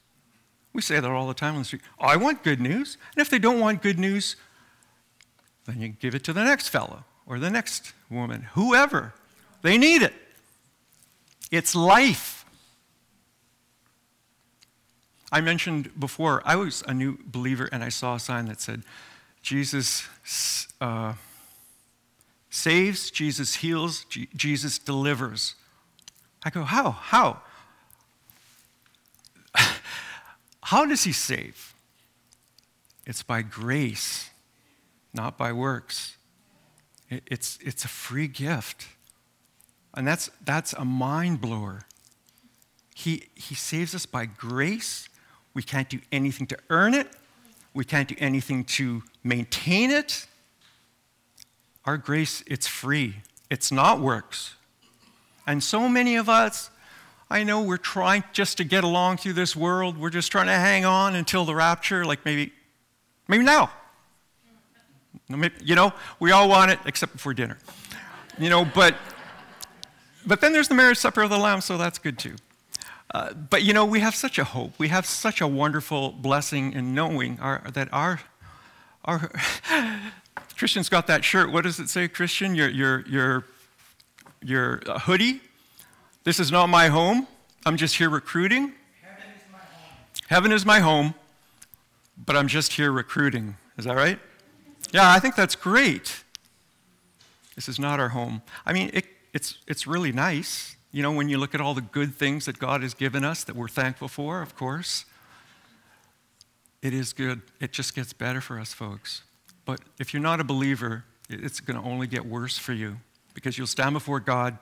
We 0.73 0.81
say 0.81 0.99
that 1.01 1.11
all 1.11 1.29
the 1.29 1.35
time 1.35 1.55
on 1.55 1.61
the 1.61 1.65
street. 1.65 1.83
I 2.01 2.17
want 2.17 2.43
good 2.43 2.61
news. 2.61 2.97
And 3.15 3.21
if 3.21 3.31
they 3.31 3.39
don't 3.39 3.61
want 3.61 3.83
good 3.83 3.99
news, 3.99 4.37
then 5.67 5.81
you 5.81 5.89
give 5.89 6.15
it 6.15 6.25
to 6.25 6.33
the 6.33 6.45
next 6.45 6.69
fellow 6.69 7.05
or 7.27 7.39
the 7.39 7.51
next 7.51 7.93
woman, 8.11 8.43
whoever. 8.55 9.15
They 9.63 9.79
need 9.79 10.03
it. 10.03 10.13
It's 11.51 11.75
life. 11.75 12.45
I 15.31 15.41
mentioned 15.41 15.99
before, 15.99 16.43
I 16.45 16.57
was 16.57 16.83
a 16.87 16.93
new 16.93 17.19
believer 17.25 17.69
and 17.73 17.83
I 17.83 17.89
saw 17.89 18.17
a 18.17 18.21
sign 18.21 18.47
that 18.47 18.61
said, 18.61 18.83
Jesus 19.41 20.07
uh, 20.81 21.15
saves, 22.51 23.11
Jesus 23.11 23.57
heals, 23.57 24.05
G- 24.05 24.29
Jesus 24.37 24.79
delivers. 24.79 25.55
I 26.45 26.51
go, 26.51 26.65
how? 26.65 26.91
How? 26.91 27.41
How 30.63 30.85
does 30.87 31.05
he 31.05 31.13
save? 31.13 31.75
It's 33.07 33.23
by 33.23 33.43
grace 33.43 34.32
not 35.15 35.37
by 35.37 35.53
works. 35.53 36.17
It's, 37.11 37.59
it's 37.61 37.85
a 37.85 37.89
free 37.89 38.29
gift. 38.29 38.87
And 39.95 40.07
that's, 40.07 40.31
that's 40.45 40.73
a 40.73 40.85
mind 40.85 41.41
blower. 41.41 41.83
He, 42.95 43.29
he 43.35 43.55
saves 43.55 43.95
us 43.95 44.07
by 44.07 44.27
grace. 44.27 45.09
We 45.55 45.63
can't 45.63 45.89
do 45.89 46.01
anything 46.11 46.47
to 46.49 46.59
earn 46.71 46.95
it, 46.95 47.09
we 47.75 47.85
can't 47.85 48.09
do 48.09 48.15
anything 48.19 48.65
to 48.65 49.03
maintain 49.23 49.91
it. 49.91 50.27
Our 51.85 51.97
grace, 51.97 52.45
it's 52.47 52.67
free, 52.67 53.17
it's 53.51 53.73
not 53.73 54.01
works. 54.01 54.55
And 55.47 55.63
so 55.63 55.89
many 55.89 56.17
of 56.17 56.29
us, 56.29 56.71
I 57.29 57.43
know 57.43 57.63
we're 57.63 57.77
trying 57.77 58.25
just 58.33 58.59
to 58.59 58.65
get 58.65 58.85
along 58.85 59.17
through 59.17 59.33
this 59.33 59.57
world. 59.57 59.99
We're 59.99 60.11
just 60.11 60.31
trying 60.31 60.47
to 60.47 60.53
hang 60.53 60.85
on 60.85 61.15
until 61.17 61.45
the 61.45 61.55
rapture, 61.55 62.05
like 62.05 62.25
maybe, 62.25 62.53
maybe 63.27 63.43
now. 63.43 63.71
You 65.29 65.75
know, 65.75 65.93
we 66.21 66.31
all 66.33 66.49
want 66.49 66.71
it 66.71 66.79
except 66.85 67.13
before 67.13 67.35
dinner. 67.35 67.59
You 68.39 68.51
know, 68.51 68.65
but 68.65 68.95
but 70.27 70.41
then 70.41 70.53
there's 70.53 70.69
the 70.69 70.75
marriage 70.75 70.99
supper 70.99 71.23
of 71.23 71.31
the 71.31 71.39
Lamb, 71.39 71.61
so 71.61 71.77
that's 71.77 71.99
good 71.99 72.19
too. 72.19 72.37
Uh, 73.13 73.33
but 73.33 73.63
you 73.63 73.73
know, 73.73 73.85
we 73.85 74.01
have 74.01 74.15
such 74.15 74.39
a 74.39 74.45
hope. 74.45 74.79
We 74.79 74.89
have 74.89 75.05
such 75.05 75.41
a 75.41 75.47
wonderful 75.47 76.13
blessing 76.13 76.73
in 76.73 76.95
knowing 76.95 77.39
our, 77.41 77.63
that 77.73 77.89
our 77.93 78.21
our 79.05 79.31
Christian's 80.57 80.89
got 80.89 81.07
that 81.09 81.25
shirt. 81.25 81.53
What 81.53 81.65
does 81.65 81.79
it 81.79 81.91
say, 81.91 82.09
Christian? 82.09 82.55
Your 82.55 82.69
your 82.69 83.01
your 83.07 83.45
your 84.43 84.77
hoodie. 85.01 85.41
This 86.25 86.41
is 86.41 86.51
not 86.51 86.69
my 86.69 86.89
home. 86.89 87.27
I'm 87.67 87.77
just 87.77 87.97
here 87.97 88.09
recruiting. 88.09 88.73
Heaven 89.03 89.25
is 89.37 89.43
my 89.53 89.59
home. 89.59 89.97
Heaven 90.29 90.53
is 90.53 90.65
my 90.65 90.81
home, 90.81 91.15
but 92.17 92.37
I'm 92.37 92.49
just 92.49 92.73
here 92.73 92.93
recruiting. 92.93 93.57
Is 93.77 93.85
that 93.85 93.97
right? 93.97 94.19
Yeah, 94.93 95.11
I 95.11 95.19
think 95.19 95.35
that's 95.35 95.57
great. 95.57 96.23
This 97.55 97.69
is 97.69 97.79
not 97.79 97.99
our 97.99 98.11
home. 98.11 98.43
I 98.65 98.73
mean, 98.73 98.91
it, 98.93 99.07
it's, 99.33 99.59
it's 99.67 99.87
really 99.87 100.13
nice, 100.13 100.77
you 100.93 101.03
know, 101.03 101.13
when 101.13 101.29
you 101.29 101.39
look 101.39 101.55
at 101.55 101.61
all 101.61 101.75
the 101.75 101.81
good 101.81 102.15
things 102.15 102.45
that 102.45 102.59
God 102.59 102.83
has 102.83 102.93
given 102.93 103.25
us 103.25 103.45
that 103.45 103.57
we're 103.57 103.69
thankful 103.69 104.09
for, 104.09 104.43
of 104.43 104.55
course. 104.55 105.07
It 106.83 106.93
is 106.93 107.13
good. 107.13 107.41
It 107.61 107.73
just 107.73 107.95
gets 107.95 108.13
better 108.13 108.41
for 108.41 108.59
us, 108.59 108.73
folks. 108.73 109.23
But 109.65 109.81
if 109.99 110.13
you're 110.13 110.23
not 110.23 110.41
a 110.41 110.45
believer, 110.45 111.05
it's 111.31 111.61
going 111.61 111.81
to 111.81 111.89
only 111.89 112.07
get 112.07 112.27
worse 112.27 112.59
for 112.59 112.73
you 112.73 112.99
because 113.33 113.57
you'll 113.57 113.67
stand 113.67 113.95
before 113.95 114.21
God. 114.21 114.59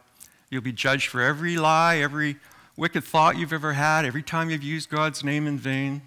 You'll 0.50 0.62
be 0.62 0.72
judged 0.72 1.08
for 1.08 1.20
every 1.20 1.56
lie, 1.56 1.96
every 1.96 2.36
wicked 2.76 3.02
thought 3.02 3.36
you've 3.36 3.52
ever 3.52 3.72
had, 3.72 4.04
every 4.04 4.22
time 4.22 4.50
you've 4.50 4.62
used 4.62 4.90
God's 4.90 5.24
name 5.24 5.46
in 5.46 5.58
vain. 5.58 6.02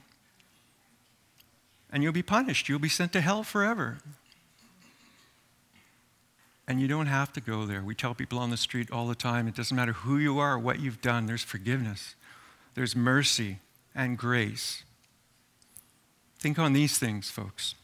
And 1.93 2.01
you'll 2.01 2.11
be 2.11 2.23
punished. 2.23 2.67
You'll 2.67 2.79
be 2.79 2.89
sent 2.89 3.13
to 3.13 3.21
hell 3.21 3.43
forever. 3.43 3.99
And 6.67 6.81
you 6.81 6.87
don't 6.87 7.05
have 7.05 7.31
to 7.33 7.41
go 7.41 7.65
there. 7.65 7.83
We 7.83 7.93
tell 7.93 8.15
people 8.15 8.39
on 8.39 8.49
the 8.49 8.57
street 8.57 8.89
all 8.89 9.07
the 9.07 9.15
time 9.15 9.47
it 9.47 9.55
doesn't 9.55 9.77
matter 9.77 9.93
who 9.93 10.17
you 10.17 10.39
are 10.39 10.57
what 10.57 10.79
you've 10.79 11.01
done, 11.01 11.27
there's 11.27 11.43
forgiveness, 11.43 12.15
there's 12.73 12.95
mercy 12.95 13.59
and 13.93 14.17
grace. 14.17 14.83
Think 16.39 16.57
on 16.57 16.73
these 16.73 16.97
things, 16.97 17.29
folks. 17.29 17.75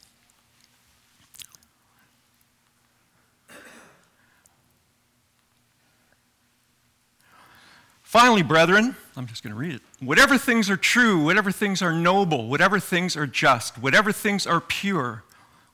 Finally, 8.02 8.42
brethren, 8.42 8.96
I'm 9.16 9.28
just 9.28 9.44
going 9.44 9.54
to 9.54 9.60
read 9.60 9.76
it. 9.76 9.82
Whatever 10.00 10.38
things 10.38 10.70
are 10.70 10.78
true, 10.78 11.24
whatever 11.24 11.52
things 11.52 11.82
are 11.82 11.94
noble, 11.94 12.48
whatever 12.48 12.80
things 12.80 13.18
are 13.18 13.28
just, 13.28 13.78
whatever 13.78 14.12
things 14.12 14.48
are 14.48 14.62
pure, 14.62 15.24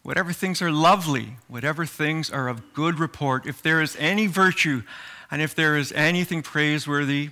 whatever 0.02 0.34
things 0.34 0.62
are 0.62 0.72
lovely, 0.72 1.38
whatever 1.48 1.86
things 1.86 2.30
are 2.32 2.48
of 2.48 2.74
good 2.74 3.00
report, 3.00 3.46
if 3.46 3.62
there 3.62 3.82
is 3.82 3.96
any 4.00 4.28
virtue 4.28 4.82
and 5.30 5.42
if 5.42 5.54
there 5.54 5.78
is 5.78 5.92
anything 5.92 6.42
praiseworthy, 6.42 7.30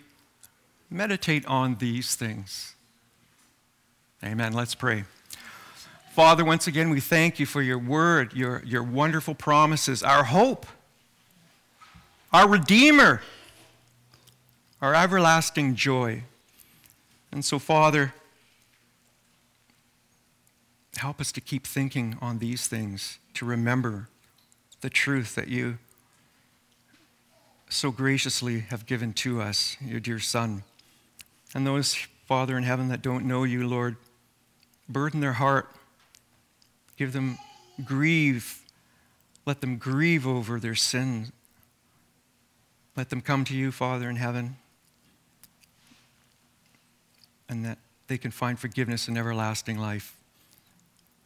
meditate 0.89 1.45
on 1.47 1.75
these 1.75 2.15
things. 2.15 2.75
Amen. 4.23 4.53
Let's 4.53 4.75
pray. 4.75 5.05
Father, 6.11 6.45
once 6.45 6.67
again, 6.67 6.91
we 6.91 6.99
thank 6.99 7.39
you 7.39 7.45
for 7.47 7.61
your 7.61 7.79
word, 7.79 8.33
your, 8.33 8.61
your 8.65 8.83
wonderful 8.83 9.33
promises, 9.33 10.03
our 10.03 10.25
hope, 10.25 10.67
our 12.31 12.47
Redeemer 12.47 13.21
our 14.83 14.93
everlasting 14.93 15.75
joy. 15.75 16.21
And 17.33 17.43
so, 17.43 17.57
Father, 17.57 18.13
help 20.97 21.19
us 21.19 21.31
to 21.31 21.41
keep 21.41 21.65
thinking 21.65 22.15
on 22.21 22.37
these 22.37 22.67
things, 22.67 23.17
to 23.33 23.43
remember 23.43 24.07
the 24.81 24.89
truth 24.91 25.33
that 25.33 25.47
you 25.47 25.79
so 27.69 27.89
graciously 27.89 28.59
have 28.59 28.85
given 28.85 29.13
to 29.13 29.41
us, 29.41 29.77
your 29.81 29.99
dear 29.99 30.19
Son. 30.19 30.61
And 31.55 31.65
those, 31.65 31.95
Father 32.27 32.55
in 32.55 32.63
heaven, 32.63 32.89
that 32.89 33.01
don't 33.01 33.25
know 33.25 33.45
you, 33.45 33.67
Lord, 33.67 33.95
burden 34.87 35.19
their 35.19 35.33
heart, 35.33 35.75
give 36.97 37.13
them 37.13 37.39
grieve, 37.83 38.59
let 39.47 39.59
them 39.59 39.77
grieve 39.77 40.27
over 40.27 40.59
their 40.59 40.75
sin. 40.75 41.31
Let 42.95 43.09
them 43.09 43.21
come 43.21 43.43
to 43.45 43.55
you, 43.55 43.71
Father 43.71 44.07
in 44.07 44.17
heaven, 44.17 44.57
and 47.53 47.63
that 47.63 47.77
they 48.07 48.17
can 48.17 48.31
find 48.31 48.57
forgiveness 48.57 49.07
and 49.07 49.15
everlasting 49.15 49.77
life. 49.77 50.17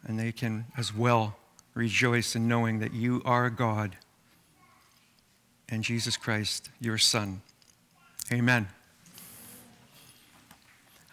And 0.06 0.20
they 0.20 0.34
can 0.34 0.66
as 0.78 0.94
well 0.94 1.38
rejoice 1.74 2.36
in 2.36 2.50
knowing 2.50 2.80
that 2.80 2.94
you 2.94 3.22
are 3.24 3.50
God 3.50 3.96
and 5.70 5.84
Jesus 5.84 6.18
Christ, 6.18 6.70
your 6.82 6.98
Son. 6.98 7.42
Amen. 8.32 8.68